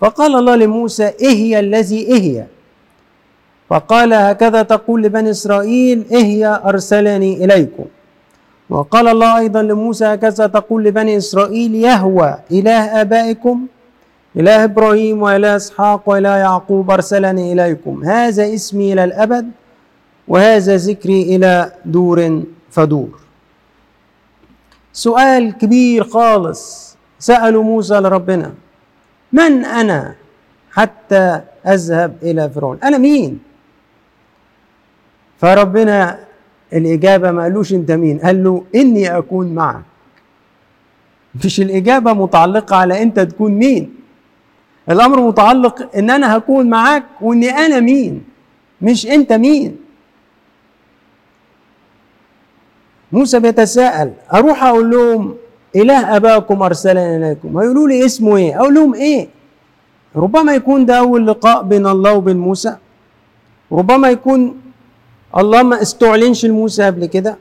[0.00, 2.44] فقال الله لموسى إهي الذي إهي
[3.70, 7.84] فقال هكذا تقول لبني إسرائيل إهي أرسلني إليكم؟
[8.70, 13.66] وقال الله أيضا لموسى هكذا تقول لبني إسرائيل يهوى إله آبائكم؟
[14.38, 18.04] إله إبراهيم وإله إسحاق وإله يعقوب أرسلني إليكم.
[18.04, 19.50] هذا اسمي إلى الأبد
[20.28, 23.18] وهذا ذكري إلى دور فدور.
[24.92, 26.88] سؤال كبير خالص.
[27.18, 28.54] سألوا موسى لربنا
[29.32, 30.14] من أنا
[30.70, 33.38] حتى أذهب إلى فرعون؟ أنا مين؟
[35.38, 36.18] فربنا
[36.72, 39.82] الإجابة ما قالوش أنت مين قال له إني أكون معك.
[41.44, 43.97] مش الإجابة متعلقة على أنت تكون مين.
[44.90, 48.24] الأمر متعلق إن أنا هكون معاك وإني أنا مين
[48.82, 49.76] مش أنت مين.
[53.12, 55.34] موسى بيتساءل أروح أقول لهم
[55.76, 59.28] إله أباكم أرسلني إليكم؟ هيقولوا لي اسمه إيه؟ أقول لهم إيه؟
[60.16, 62.76] ربما يكون ده أول لقاء بين الله وبين موسى.
[63.72, 64.60] ربما يكون
[65.36, 67.36] الله ما استعلنش لموسى قبل كده.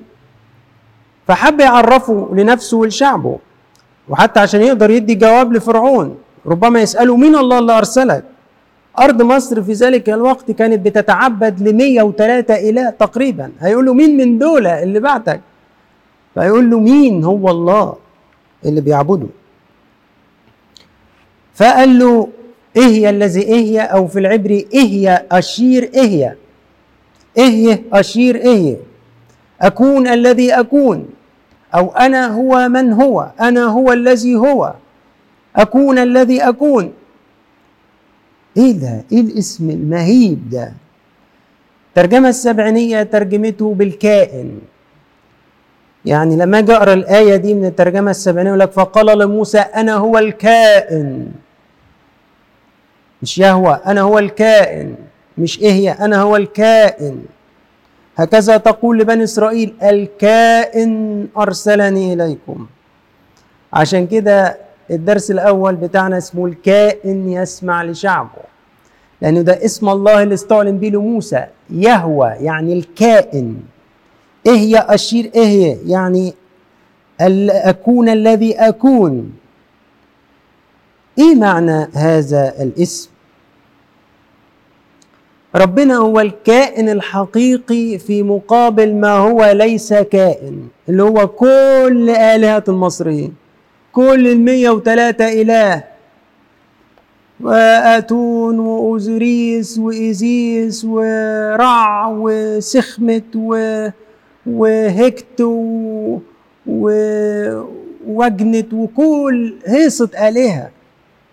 [1.27, 3.39] فحب يعرفه لنفسه ولشعبه.
[4.09, 6.17] وحتى عشان يقدر يدي جواب لفرعون.
[6.47, 8.23] ربما يسأله مين الله اللي أرسلك؟
[8.99, 13.51] أرض مصر في ذلك الوقت كانت بتتعبد ل 103 إله تقريبا.
[13.59, 15.41] هيقول له مين من دول اللي بعتك؟
[16.33, 17.95] فيقول له مين هو الله
[18.65, 19.27] اللي بيعبده؟
[21.55, 22.27] فقال له
[22.75, 26.35] إيه هي الذي إيه هي؟ أو في العبري إيه هي أشير إيه هي؟
[27.37, 28.77] إيه أشير إيه
[29.61, 31.05] أكون الذي أكون.
[31.75, 34.73] أو أنا هو من هو؟ أنا هو الذي هو؟
[35.57, 36.93] أكون الذي أكون.
[38.57, 40.73] إيه ده؟ إيه الاسم المهيب ده؟
[41.89, 44.59] الترجمة السبعينية ترجمته بالكائن.
[46.05, 50.17] يعني لما أجي أقرأ الآية دي من الترجمة السبعينية يقول لك فقال لموسى أنا هو
[50.17, 51.31] الكائن.
[53.21, 54.95] مش يهوى أنا هو الكائن.
[55.37, 57.25] مش إيه هي أنا هو الكائن.
[58.17, 62.67] هكذا تقول لبني إسرائيل الكائن أرسلني إليكم.
[63.73, 68.47] عشان كده الدرس الأول بتاعنا اسمه الكائن يسمع لشعبه.
[69.21, 73.57] لأنه ده اسم الله اللي استعلن به لموسى يهوى يعني الكائن.
[74.47, 76.33] إيه هي أشير إيه هي؟ يعني
[77.51, 79.33] أكون الذي أكون.
[81.19, 83.09] إيه معنى هذا الاسم؟
[85.55, 93.33] ربنا هو الكائن الحقيقي في مقابل ما هو ليس كائن اللي هو كل آلهة المصريين.
[93.97, 95.83] كل المية وثلاثة إله.
[97.41, 103.51] وآتون وأوزريس وإيزيس ورع وسخمت و...
[104.47, 105.41] وهكت.
[108.07, 110.69] ووجنت وكل هيصة آلهة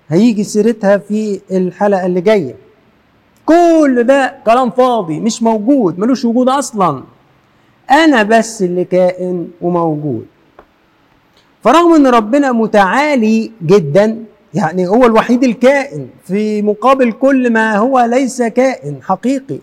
[0.09, 2.55] هيجي سيرتها في الحلقة اللي جاية.
[3.47, 7.03] كل ده كلام فاضي مش موجود ملوش وجود أصلا.
[7.91, 10.27] أنا بس اللي كائن وموجود.
[11.65, 18.43] فرغم إن ربنا متعالي جدا يعني هو الوحيد الكائن في مقابل كل ما هو ليس
[18.43, 19.59] كائن حقيقي.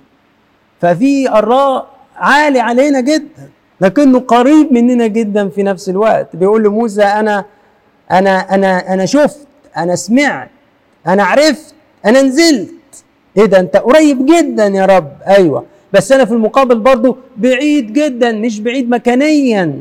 [0.82, 3.49] ففي الراء عالي علينا جدا
[3.82, 6.36] لكنه قريب مننا جدا في نفس الوقت.
[6.36, 7.45] بيقول لموسى أنا
[8.12, 9.47] أنا أنا أنا شفت
[9.78, 10.49] أنا سمعت
[11.08, 11.74] أنا عرفت
[12.06, 12.72] أنا نزلت.
[13.38, 15.12] إيه ده أنت قريب جدا يا رب.
[15.28, 15.66] أيوه.
[15.93, 19.74] بس أنا في المقابل برضه بعيد جدا مش بعيد مكانيا.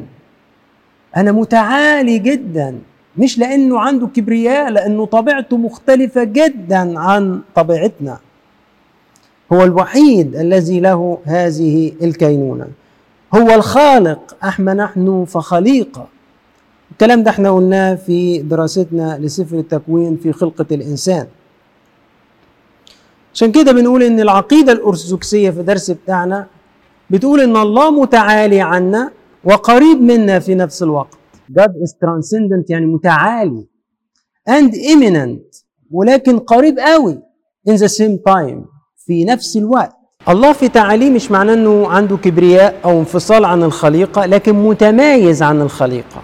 [1.16, 2.78] أنا متعالي جدا
[3.18, 8.18] مش لأنه عنده كبرياء لأنه طبيعته مختلفة جدا عن طبيعتنا.
[9.52, 12.66] هو الوحيد الذي له هذه الكينونة.
[13.34, 16.08] هو الخالق احما نحن فخليقة.
[16.92, 21.26] الكلام ده إحنا قلناه في دراستنا لسفر التكوين في خلقة الإنسان.
[23.34, 26.46] عشان كده بنقول إن العقيدة الأرثوذكسية في الدرس بتاعنا
[27.11, 29.11] بتقول إن الله متعالي عنا
[29.45, 31.14] وقريب منا في نفس الوقت.
[31.59, 33.66] God is transcendent يعني متعالي.
[34.51, 37.18] And imminent ولكن قريب قوي.
[37.70, 38.59] In the same time
[39.07, 39.97] في نفس الوقت.
[40.28, 45.61] الله في تعاليه مش معناه إنه عنده كبرياء أو انفصال عن الخليقة لكن متميز عن
[45.61, 46.22] الخليقة.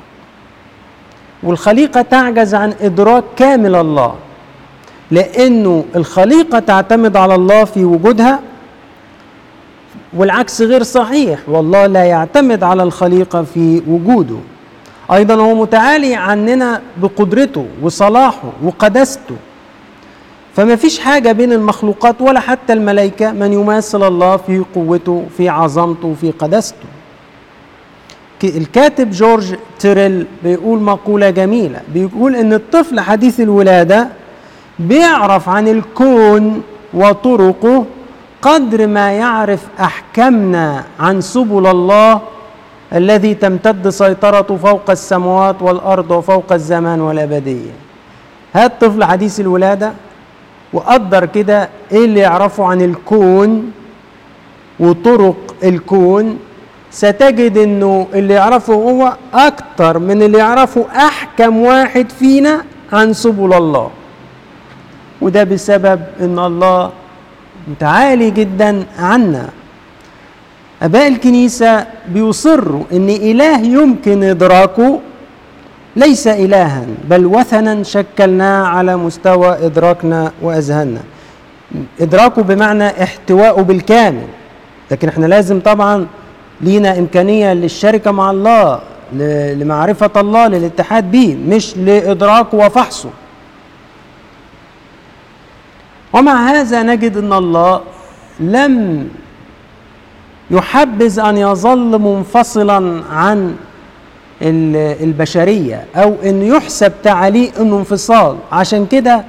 [1.43, 4.15] والخليقة تعجز عن إدراك كامل الله.
[5.11, 8.41] لأنه الخليقة تعتمد على الله في وجودها
[10.13, 11.39] والعكس غير صحيح.
[11.49, 14.37] والله لا يعتمد على الخليقة في وجوده.
[15.13, 19.37] أيضا هو متعالي عننا بقدرته وصلاحه وقدسته.
[20.57, 26.15] فما فيش حاجة بين المخلوقات ولا حتى الملائكة من يماثل الله في قوته في عظمته
[26.21, 26.87] في قدسته.
[28.45, 31.81] الكاتب جورج تيريل بيقول مقولة جميلة.
[31.95, 34.09] بيقول إن الطفل حديث الولادة
[34.79, 36.63] بيعرف عن الكون
[36.95, 37.85] وطرقه
[38.47, 42.21] قدر ما يعرف أحكامنا عن سبل الله
[42.93, 47.71] الذي تمتد سيطرته فوق السماوات والأرض وفوق الزمان والأبدية.
[48.55, 49.93] هات طفل حديث الولادة؟
[50.73, 53.73] وقدر كده إيه اللي يعرفه عن الكون
[54.81, 56.39] وطرق الكون؟
[56.91, 63.91] ستجد إنه اللي يعرفه هو أكتر من اللي يعرفه أحكم واحد فينا عن سبل الله.
[65.21, 66.91] وده بسبب إن الله
[67.69, 69.49] متعالي جدا عنا.
[70.83, 75.01] أباء الكنيسة بيصروا إن إله يمكن إدراكه
[75.97, 81.01] ليس الها بل وثنا شكلناه على مستوى إدراكنا واذهاننا
[82.01, 84.27] إدراكه بمعنى احتوائه بالكامل.
[84.91, 86.07] لكن إحنا لازم طبعا
[86.61, 88.81] لينا إمكانية للشركة مع الله
[89.55, 93.11] لمعرفة الله للاتحاد به مش لإدراكه وفحصه.
[96.17, 97.81] ومع هذا نجد إن الله
[98.41, 99.09] لم
[100.51, 103.57] يحبذ أن يظل منفصلا عن
[104.43, 109.25] البشرية أو إن يحسب تعاليه انه انفصال عشان كده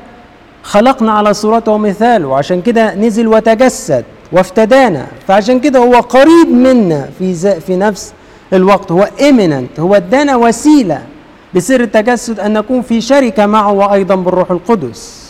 [0.63, 5.07] خلقنا على صورته ومثاله عشان كده نزل وتجسد وافتدانا.
[5.27, 8.13] فعشان كده هو قريب منا في في نفس
[8.53, 8.91] الوقت.
[8.91, 11.01] هو ايمننت هو ادانا وسيلة
[11.55, 15.26] بسر التجسد أن نكون في شركة معه وأيضا بالروح القدس.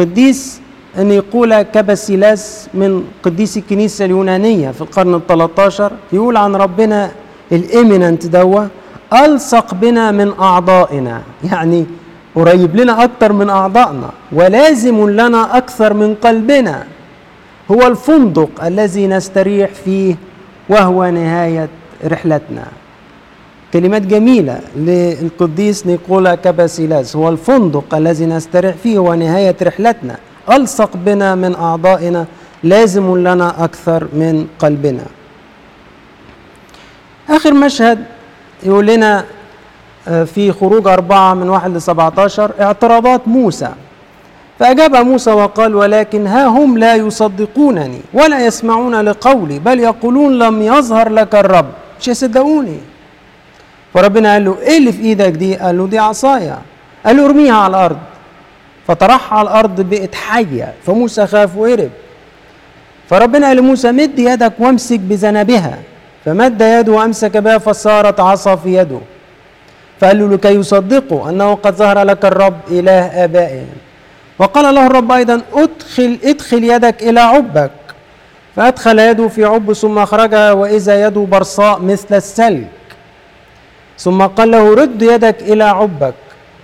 [0.00, 0.60] قديس
[0.98, 7.10] نيقولا كباسيلاس من قديس الكنيسة اليونانية في القرن ال 13 يقول عن ربنا
[7.52, 8.64] الإيميننت دوا
[9.12, 11.22] ألصق بنا من أعضائنا.
[11.50, 11.86] يعني
[12.34, 16.84] قريب لنا أكثر من أعضائنا ولازم لنا أكثر من قلبنا.
[17.70, 20.16] هو الفندق الذي نستريح فيه
[20.68, 21.68] وهو نهاية
[22.06, 22.66] رحلتنا.
[23.72, 27.16] كلمات جميلة للقديس نيكولا كاباسيلاس.
[27.16, 30.16] هو الفندق الذي نستريح فيه هو نهاية رحلتنا.
[30.52, 32.26] ألصق بنا من أعضائنا.
[32.62, 35.04] لازم لنا أكثر من قلبنا.
[37.30, 38.04] آخر مشهد
[38.62, 39.24] يقول لنا
[40.04, 43.68] في خروج أربعة من واحد لسبعة عشر اعتراضات موسى.
[44.58, 51.08] فأجاب موسى وقال ولكن ها هم لا يصدقونني ولا يسمعون لقولي بل يقولون لم يظهر
[51.08, 51.66] لك الرب.
[52.00, 52.78] مش يصدقوني؟
[53.94, 56.58] فربنا قال له إيه اللي في إيدك دي؟ قال له دي عصايا
[57.06, 57.98] قال له ارميها على الأرض.
[58.88, 61.90] فطرحها على الأرض بقت حية فموسى خاف وهرب
[63.10, 65.78] فربنا قال لموسى مد يدك وامسك بذنبها.
[66.24, 68.98] فمد يده وامسك بها فصارت عصا في يده.
[70.00, 73.66] فقال له لكي يصدقوا أنه قد ظهر لك الرب إله آبائهم.
[74.38, 77.70] وقال له الرب أيضا ادخل ادخل يدك إلى عبك.
[78.56, 82.68] فأدخل يده في عب ثم أخرجها وإذا يده برصاء مثل السلك
[84.00, 86.14] ثم قال له رد يدك إلى عبك.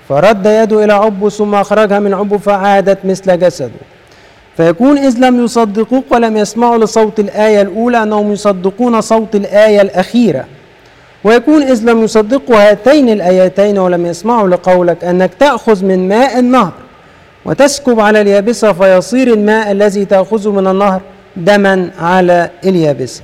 [0.08, 3.70] فرد يده إلى عبه ثم أخرجها من عبه فعادت مثل جسده.
[4.56, 10.44] فيكون إذ لم يصدقوك ولم يسمعوا لصوت الآية الأولى أنهم يصدقون صوت الآية الأخيرة.
[11.24, 16.72] ويكون إذ لم يصدقوا هاتين الآيتين ولم يسمعوا لقولك أنك تأخذ من ماء النهر
[17.44, 21.00] وتسكب على اليابسة فيصير الماء الذي تأخذه من النهر
[21.36, 23.22] دما على اليابسة.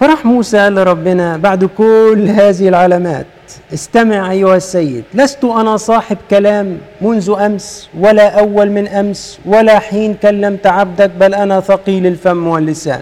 [0.00, 3.26] فراح موسى قال لربنا بعد كل هذه العلامات.
[3.74, 10.14] استمع أيها السيد لست أنا صاحب كلام منذ أمس ولا أول من أمس ولا حين
[10.14, 13.00] كلمت عبدك بل أنا ثقيل الفم واللسان.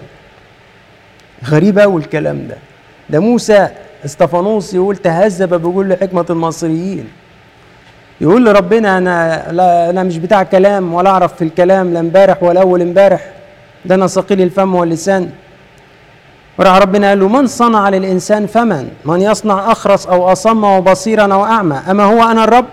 [1.49, 2.57] غريب أوي الكلام ده.
[3.11, 3.69] ده موسى
[4.05, 7.09] إستفانوس يقول تهذب بكل حكمة المصريين
[8.21, 12.61] يقول لربنا أنا لا أنا مش بتاع كلام ولا أعرف في الكلام لا امبارح ولا
[12.61, 13.31] أول امبارح.
[13.85, 15.31] ده أنا ثقيل الفم واللسان.
[16.59, 21.45] وراح ربنا قال له من صنع للإنسان فمن؟ من يصنع أخرس أو أصم وبصيرا أو
[21.45, 22.67] أعمى؟ أما هو أنا الرب؟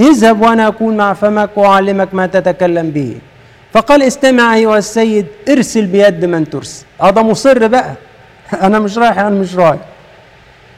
[0.00, 3.16] اذهب وأنا أكون مع فمك وأعلمك ما تتكلم به.
[3.72, 6.84] فقال استمع أيها السيد ارسل بيد من ترسل.
[7.02, 7.92] هذا مصر بقى.
[8.66, 9.80] أنا مش رايح أنا مش رايح.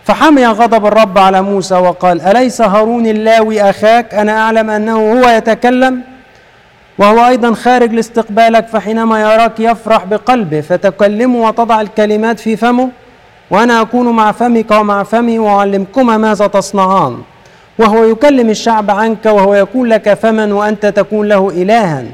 [0.05, 6.14] فحمي غضب الرب على موسى وقال أليس هارون اللاوي أخاك؟ أنا أعلم أنه هو يتكلم.
[6.99, 12.89] وهو أيضا خارج لاستقبالك فحينما يراك يفرح بقلبه فتكلمه وتضع الكلمات في فمه
[13.51, 17.19] وأنا أكون مع فمك ومع فمي وأعلمكما ماذا تصنعان.
[17.79, 22.05] وهو يكلم الشعب عنك وهو يكون لك فما وأنت تكون له إلها.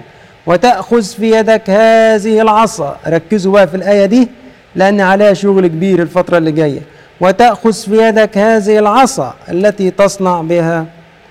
[0.46, 2.96] وتأخذ في يدك هذه العصا.
[3.08, 4.28] ركزوا بقى في الآية دي
[4.74, 6.80] لأن عليها شغل كبير الفترة اللي جاية.
[7.20, 10.86] وتأخذ في يدك هذه العصا التي تصنع بها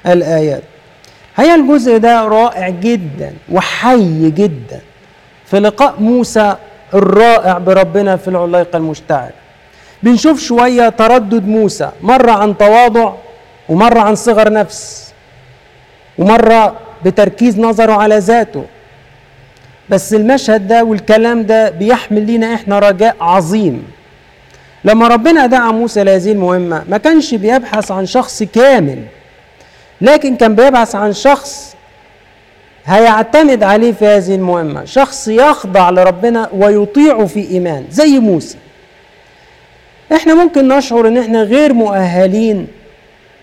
[0.08, 0.64] الآيات.
[1.40, 4.80] هي الجزء ده رائع جدا وحي جدا.
[5.46, 6.56] في لقاء موسى
[6.94, 9.32] الرائع بربنا في العلايقة المشتعلة
[10.04, 13.14] بنشوف شوية تردد موسى مرة عن تواضع
[13.70, 15.14] ومرة عن صغر نفس
[16.18, 16.76] ومرة
[17.06, 18.66] بتركيز نظره على ذاته.
[19.90, 23.84] بس المشهد ده والكلام ده بيحمل لينا إحنا رجاء عظيم.
[24.84, 29.04] لما ربنا دعا موسى لهذه المهمة ما كانش بيبحث عن شخص كامل.
[30.02, 31.76] لكن كان بيبحث عن شخص
[32.86, 38.58] هيعتمد عليه في هذه المهمة شخص يخضع لربنا ويطيعه في إيمان زي موسى.
[40.16, 42.68] إحنا ممكن نشعر إن إحنا غير مؤهلين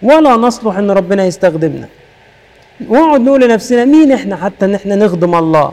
[0.02, 1.88] ولا نصلح إن ربنا يستخدمنا.
[2.88, 5.72] ونقعد نقول لنفسنا مين إحنا حتى إن إحنا نخدم الله؟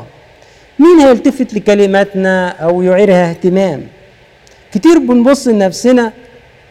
[0.79, 3.83] مين هيلتفت لكلماتنا أو يعيرها اهتمام؟
[4.73, 6.11] كتير بنبص لنفسنا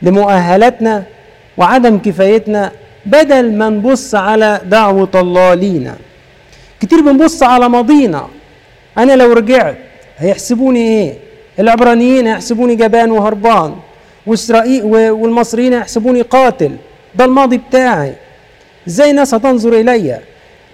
[0.03, 1.03] لمؤهلاتنا
[1.57, 2.73] وعدم كفايتنا
[3.07, 5.97] بدل ما نبص على دعوة الله لينا.
[6.81, 8.29] كتير بنبص على ماضينا.
[8.99, 9.77] أنا لو رجعت
[10.19, 11.15] هيحسبوني إيه؟
[11.59, 13.75] العبرانيين هيحسبوني جبان وهربان.
[14.27, 16.77] وإسرائيل والمصريين هيحسبوني قاتل.
[17.15, 18.15] ده الماضي بتاعي.
[18.89, 20.19] إزاي الناس هتنظر إليّ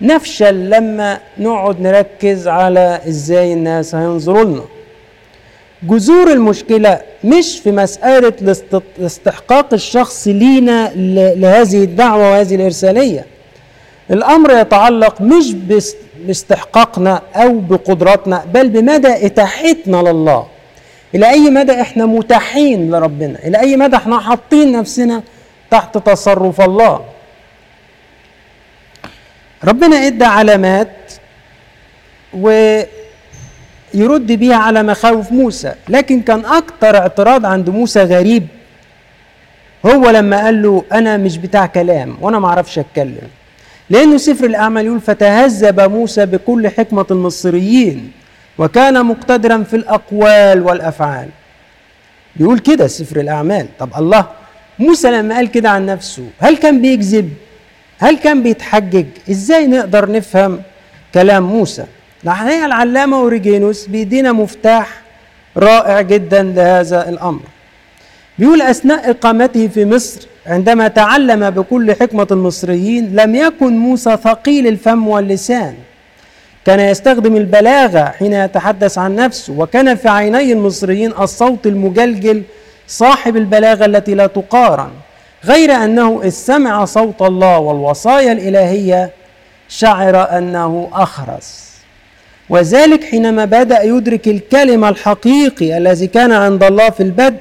[0.00, 4.62] نفشل لما نقعد نركز على إزاي الناس هينظروا لنا.
[5.82, 8.32] جذور المشكلة مش في مسألة
[9.00, 10.92] استحقاق الشخص لينا
[11.34, 13.26] لهذه الدعوة وهذه الإرسالية.
[14.10, 15.54] الأمر يتعلق مش
[16.26, 20.46] باستحقاقنا أو بقدراتنا بل بمدى إتاحتنا لله.
[21.14, 25.22] إلى أي مدى إحنا متاحين لربنا؟ إلى أي مدى إحنا حاطين نفسنا
[25.70, 27.04] تحت تصرف الله؟
[29.64, 30.96] ربنا إدى علامات
[33.94, 38.46] ويرد بيها على مخاوف موسى لكن كان أكتر اعتراض عند موسى غريب.
[39.86, 43.28] هو لما قال له أنا مش بتاع كلام وأنا ما أعرفش أتكلم.
[43.90, 48.12] لأنه سفر الأعمال يقول فتهذب موسى بكل حكمة المصريين
[48.58, 51.28] وكان مقتدرا في الأقوال والأفعال.
[52.36, 53.66] بيقول كده سفر الأعمال.
[53.78, 54.26] طب الله
[54.78, 57.30] موسى لما قال كده عن نفسه هل كان بيكذب؟
[57.98, 60.62] هل كان بيتحجج؟ إزاي نقدر نفهم
[61.14, 61.84] كلام موسى؟
[62.24, 65.00] الحقيقة العلامة أوريجينوس بيدينا مفتاح
[65.56, 67.40] رائع جدا لهذا الأمر.
[68.38, 75.08] بيقول أثناء إقامته في مصر عندما تعلم بكل حكمة المصريين لم يكن موسى ثقيل الفم
[75.08, 75.74] واللسان.
[76.64, 82.42] كان يستخدم البلاغة حين يتحدث عن نفسه وكان في عيني المصريين الصوت المجلجل
[82.88, 84.90] صاحب البلاغة التي لا تقارن
[85.44, 89.10] غير أنه إذ سمع صوت الله والوصايا الإلهية
[89.68, 91.67] شعر أنه أخرس.
[92.50, 97.40] وذلك حينما بدأ يدرك الكلمة الحقيقي الذي كان عند الله في البدء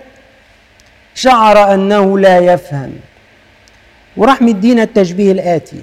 [1.16, 2.92] شعر أنه لا يفهم.
[4.18, 5.76] وراح مدينا التشبيه الآتي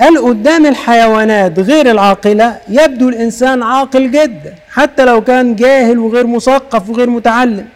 [0.00, 6.88] قال قدام الحيوانات غير العاقلة؟ يبدو الإنسان عاقل جدا حتى لو كان جاهل وغير مثقف
[6.90, 7.66] وغير متعلم.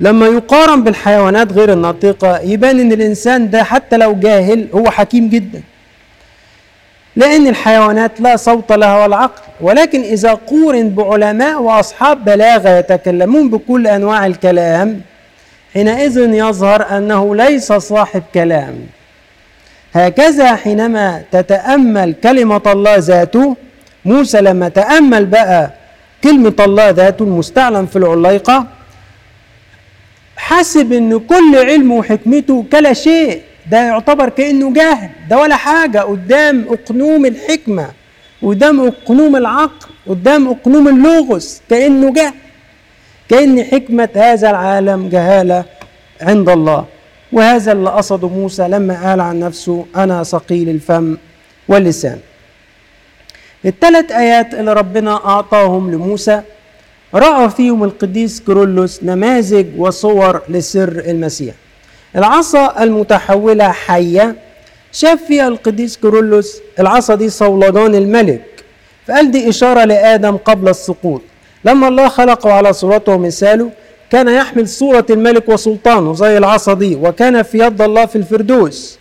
[0.00, 5.62] لما يقارن بالحيوانات غير الناطقة يبان إن الإنسان ده حتى لو جاهل هو حكيم جدا.
[7.16, 13.86] لأن الحيوانات لا صوت لها ولا عقل ولكن إذا قورن بعلماء وأصحاب بلاغة يتكلمون بكل
[13.86, 15.00] أنواع الكلام
[15.74, 18.74] حينئذ يظهر أنه ليس صاحب كلام.
[19.94, 23.56] هكذا حينما تتأمل كلمة الله ذاته
[24.04, 25.70] موسى لما تأمل بقى
[26.24, 28.66] كلمة الله ذاته المستعلن في العليقة
[30.36, 33.40] حسب إن كل علمه وحكمته كلا شيء.
[33.70, 35.10] ده يعتبر كأنه جاهل.
[35.30, 35.98] ده ولا حاجة.
[35.98, 37.88] قدام أقنوم الحكمة
[38.42, 41.62] قدام أقنوم العقل قدام أقنوم اللغز.
[41.70, 42.34] كأنه جاهل.
[43.28, 45.64] كأن حكمة هذا العالم جهالة
[46.20, 46.84] عند الله.
[47.32, 51.16] وهذا اللي قصده موسى لما قال عن نفسه أنا ثقيل الفم
[51.68, 52.18] واللسان.
[53.64, 56.40] الثلاث آيات اللي ربنا أعطاهم لموسى
[57.14, 61.54] راى فيهم القديس كيرلس نماذج وصور لسر المسيح.
[62.16, 64.36] العصا المتحولة حية.
[64.92, 68.64] شاف فيها القديس كيرلس العصا دي صولجان الملك
[69.06, 71.22] فقال دي إشارة لآدم قبل السقوط.
[71.64, 73.70] لما الله خلقه على صورته ومثاله
[74.10, 78.98] كان يحمل صورة الملك وسلطانه زي العصا دي وكان في يد الله في الفردوس.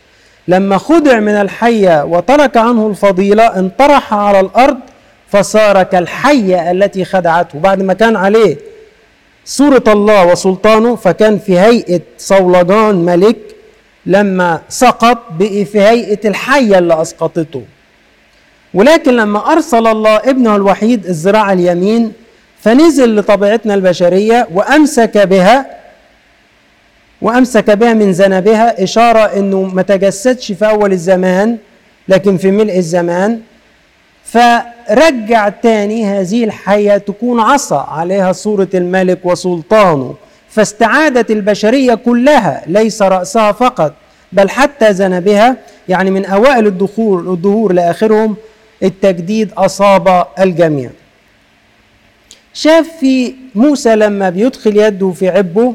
[0.47, 4.78] لما خدع من الحية وترك عنه الفضيلة انطرح على الأرض
[5.30, 8.57] فصار كالحية التي خدعته بعد ما كان عليه.
[9.45, 13.37] صورة الله وسلطانه فكان في هيئة صولجان ملك
[14.05, 17.61] لما سقط بقي في هيئة الحية اللي أسقطته.
[18.73, 22.11] ولكن لما أرسل الله ابنه الوحيد الذراع اليمين
[22.61, 25.65] فنزل لطبيعتنا البشرية وأمسك بها
[27.21, 31.57] وأمسك بها من ذنبها إشارة أنه ما تجسدش في أول الزمان
[32.07, 33.39] لكن في ملء الزمان.
[34.88, 40.15] فرجع تاني هذه الحية تكون عصا عليها صورة الملك وسلطانه.
[40.49, 43.93] فاستعادت البشرية كلها ليس رأسها فقط
[44.31, 45.57] بل حتى ذنبها
[45.89, 48.36] يعني من أوائل الدخول الظهور لآخرهم
[48.84, 50.89] التجديد أصاب الجميع.
[52.53, 55.73] شاف في موسى لما بيدخل يده في عبه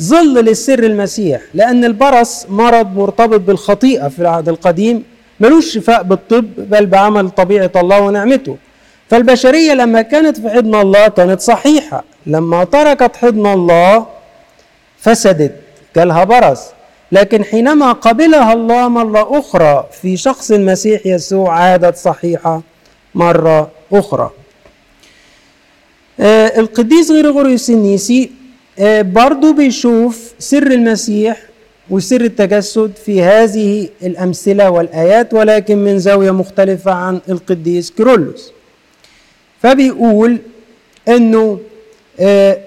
[0.00, 5.04] ظل للسر المسيح لأن البرص مرض مرتبط بالخطيئة في العهد القديم.
[5.40, 8.56] ملوش شفاء بالطب بل بعمل طبيعة الله ونعمته.
[9.10, 12.04] فالبشرية لما كانت في حضن الله كانت صحيحة.
[12.26, 14.06] لما تركت حضن الله
[14.98, 15.54] فسدت
[15.96, 16.60] جالها برص.
[17.12, 22.62] لكن حينما قبلها الله مرة أخرى في شخص المسيح يسوع عادت صحيحة
[23.14, 24.30] مرة أخرى.
[26.20, 28.30] آه القديس غريغوريوس النيسي
[28.78, 31.36] آه برضو بيشوف سر المسيح
[31.90, 38.52] وسر التجسد في هذه الأمثلة والآيات ولكن من زاوية مختلفة عن القديس كيرلس
[39.62, 40.38] فبيقول
[41.08, 41.58] أنه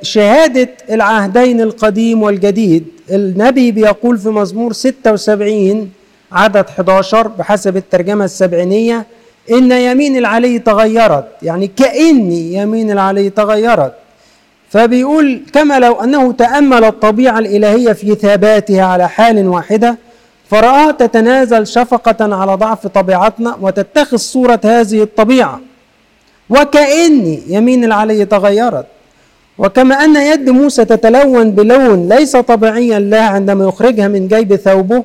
[0.01, 5.89] شهادة العهدين القديم والجديد النبي بيقول في مزمور 76
[6.32, 9.05] عدد 11 بحسب الترجمة السبعينية
[9.51, 13.93] إن يمين العلي تغيرت يعني كأن يمين العلي تغيرت.
[14.74, 19.97] فبيقول كما لو أنه تأمل الطبيعة الإلهية في ثباتها على حال واحدة
[20.49, 25.59] فرآها تتنازل شفقة على ضعف طبيعتنا وتتخذ صورة هذه الطبيعة.
[26.49, 28.86] وكأن يمين العلي تغيرت.
[29.57, 35.03] وكما أن يد موسى تتلون بلون ليس طبيعيا لها عندما يخرجها من جيب ثوبه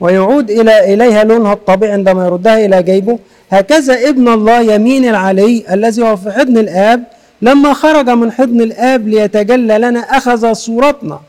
[0.00, 3.18] ويعود إلى إليها لونها الطبيعي عندما يردها إلى جيبه.
[3.50, 9.08] هكذا ابن الله يمين العلي الذي هو في حضن الآب لما خرج من حضن الآب
[9.08, 11.20] ليتجلى لنا أخذ صورتنا.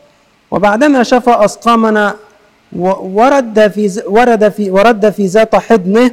[0.51, 2.15] وبعدما شفى أسقامنا
[2.73, 6.11] ورد في ورد في ورد في ذات حضنه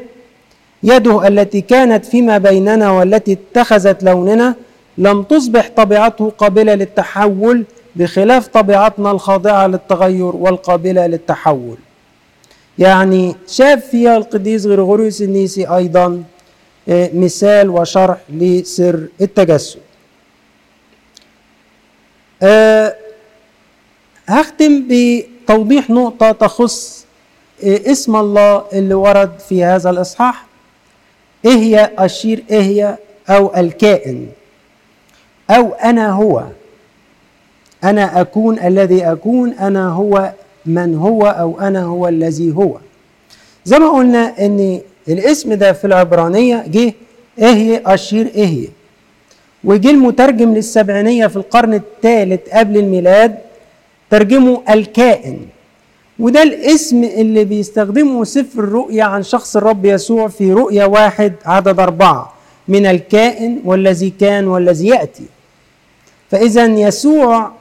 [0.83, 4.55] يده التي كانت فيما بيننا والتي اتخذت لوننا
[4.99, 7.65] لم تصبح طبيعته قابلة للتحول
[7.97, 11.77] بخلاف طبيعتنا الخاضعة للتغير والقابلة للتحول.
[12.79, 16.23] يعني شاف فيها القديس غريغوريوس النيسي أيضا
[16.89, 19.84] مثال وشرح لسر التجسد.
[22.45, 22.95] أه
[24.27, 27.05] هختم بتوضيح نقطة تخص
[27.63, 30.47] اسم الله اللي ورد في هذا الإصحاح.
[31.45, 32.97] إيه هي أشير إيه هي؟
[33.29, 34.27] أو الكائن.
[35.51, 36.45] أو أنا هو.
[37.85, 40.33] أنا أكون الذي أكون أنا هو
[40.67, 42.79] من هو أو أنا هو الذي هو.
[43.65, 46.93] زي ما قلنا إن الاسم ده في العبرانية جه
[47.39, 48.69] إيه هي؟ أشير إيه هي؟
[49.65, 53.35] وجه المترجم للسبعينية في القرن الثالث قبل الميلاد
[54.11, 55.39] ترجمه الكائن.
[56.19, 62.35] وده الاسم اللي بيستخدمه سفر الرؤيا عن شخص الرب يسوع في رؤيا واحد عدد أربعة
[62.69, 65.25] من الكائن والذي كان والذي يأتي.
[66.31, 67.53] فإذا يسوع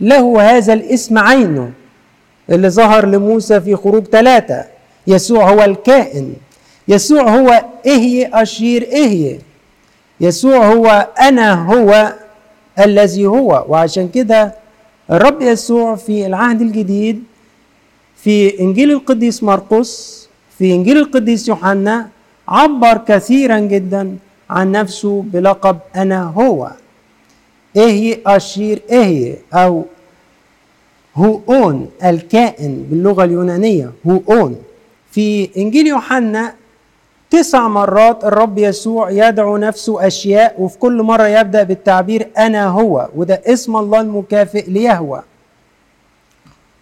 [0.00, 1.70] له هذا الاسم عينه
[2.50, 4.64] اللي ظهر لموسى في خروج ثلاثة.
[5.06, 6.34] يسوع هو الكائن.
[6.88, 9.38] يسوع هو إهي أشير إهي.
[10.20, 12.14] يسوع هو أنا هو
[12.78, 13.64] الذي هو.
[13.68, 14.54] وعشان كده
[15.10, 17.24] الرب يسوع في العهد الجديد
[18.16, 22.08] في إنجيل القديس مرقس في إنجيل القديس يوحنا
[22.48, 24.16] عبر كثيرا جدا
[24.50, 26.70] عن نفسه بلقب أنا هو.
[27.76, 29.84] إيه أشير إيه أو
[31.16, 34.56] هو أون الكائن باللغة اليونانية هو أون.
[35.10, 36.54] في إنجيل يوحنا
[37.30, 43.42] تسع مرات الرب يسوع يدعو نفسه أشياء وفي كل مرة يبدأ بالتعبير أنا هو وده
[43.46, 45.22] اسم الله المكافئ ليهوى.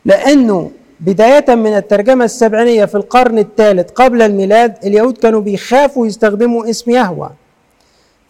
[0.04, 0.70] لأنه
[1.00, 7.30] بداية من الترجمة السبعينية في القرن الثالث قبل الميلاد اليهود كانوا بيخافوا يستخدموا اسم يهوى.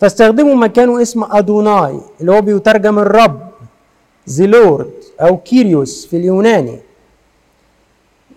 [0.01, 3.41] فاستخدموا مكانه اسم أدوناي اللي هو بيترجم الرب
[4.27, 4.91] The Lord
[5.21, 6.79] أو Κύριος في اليوناني.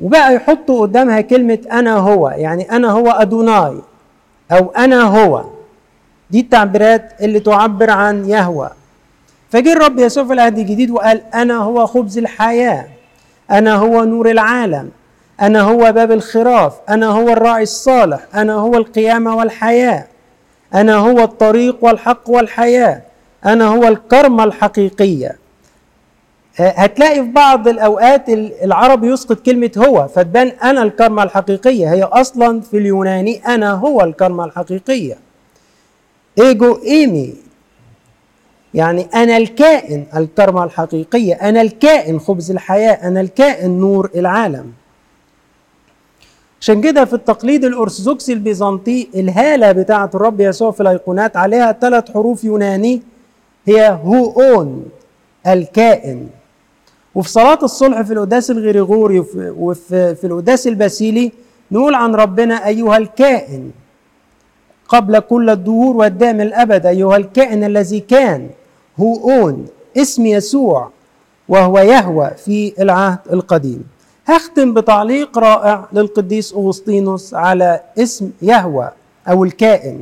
[0.01, 3.77] وبقى يحطوا قدامها كلمة أنا هو يعني أنا هو أدوناي
[4.51, 5.43] أو أنا هو.
[6.31, 8.69] دي التعبيرات اللي تعبر عن يهوى.
[9.49, 12.85] فجه الرب يسوع في العهد الجديد وقال أنا هو خبز الحياة
[13.51, 14.89] أنا هو نور العالم
[15.41, 20.05] أنا هو باب الخراف أنا هو الراعي الصالح أنا هو القيامة والحياة
[20.73, 23.01] أنا هو الطريق والحق والحياة
[23.45, 25.35] أنا هو الكرمة الحقيقية.
[26.59, 28.29] هتلاقي في بعض الأوقات
[28.63, 31.93] العرب يسقط كلمة هو فتبان أنا الكرمة الحقيقية.
[31.93, 35.17] هي أصلا في اليوناني أنا هو الكرمة الحقيقية.
[36.39, 37.33] إيجو إيمي
[38.73, 44.71] يعني أنا الكائن الكرمة الحقيقية أنا الكائن خبز الحياة أنا الكائن نور العالم.
[46.61, 52.43] عشان كده في التقليد الأرثوذكسي البيزنطي الهالة بتاعة الرب يسوع في الأيقونات عليها ثلاث حروف
[52.43, 53.01] يوناني
[53.65, 54.85] هي هو أون
[55.47, 56.29] الكائن.
[57.15, 61.31] وفي صلاة الصلح في القداس الغريغوري وفي في القداس الباسيلي
[61.71, 63.71] نقول عن ربنا أيها الكائن
[64.87, 68.49] قبل كل الدهور والدائم الأبد أيها الكائن الذي كان
[68.99, 69.65] هو أون
[69.97, 70.89] اسم يسوع
[71.49, 73.83] وهو يهوى في العهد القديم.
[74.27, 78.91] هختم بتعليق رائع للقديس أغسطينوس على اسم يهوى
[79.27, 80.01] أو الكائن.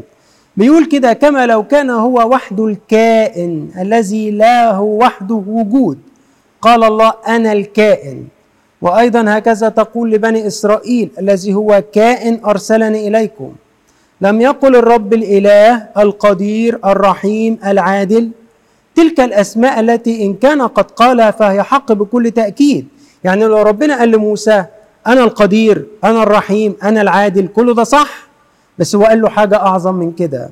[0.58, 5.98] بيقول كده كما لو كان هو وحده الكائن الذي له وحده وجود
[6.62, 8.28] قال الله أنا الكائن.
[8.82, 13.54] وأيضا هكذا تقول لبني إسرائيل الذي هو كائن أرسلني إليكم.
[14.22, 18.30] لم يقل الرب الإله القدير الرحيم العادل.
[18.96, 22.88] تلك الأسماء التي إن كان قد قالها فهي حق بكل تأكيد.
[23.24, 24.66] يعني لو ربنا قال لموسى
[25.08, 28.28] أنا القدير أنا الرحيم أنا العادل كله ده صح؟
[28.80, 30.50] بس هو قال له حاجة أعظم من كده.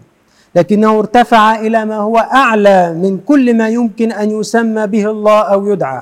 [0.56, 5.72] لكنه ارتفع إلى ما هو أعلى من كل ما يمكن أن يسمى به الله أو
[5.72, 6.02] يدعى.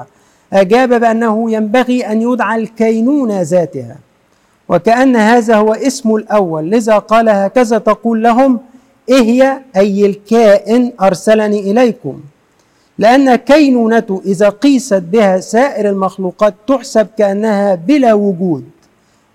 [0.54, 3.96] أجاب بأنه ينبغي أن يدعى الكينونة ذاتها.
[4.70, 8.60] وكأن هذا هو اسمه الأول لذا قال هكذا تقول لهم
[9.10, 12.20] إيه هي أي الكائن أرسلني إليكم؟
[12.98, 18.64] لأن كينونته إذا قيست بها سائر المخلوقات تحسب كأنها بلا وجود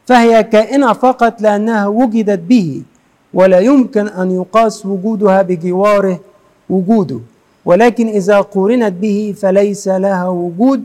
[0.07, 2.83] فهي كائنة فقط لأنها وجدت به.
[3.35, 6.21] ولا يمكن أن يقاس وجودها بجواره
[6.71, 7.21] وجوده.
[7.65, 10.83] ولكن إذا قورنت به فليس لها وجود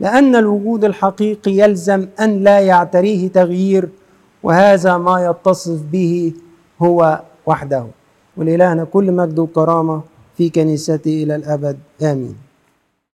[0.00, 3.88] لأن الوجود الحقيقي يلزم أن لا يعتريه تغيير
[4.42, 6.32] وهذا ما يتصف به
[6.82, 7.84] هو وحده.
[8.36, 10.00] ولإلهنا كل مجد وكرامة
[10.36, 11.78] في كنيسته إلى الأبد.
[12.02, 12.47] آمين.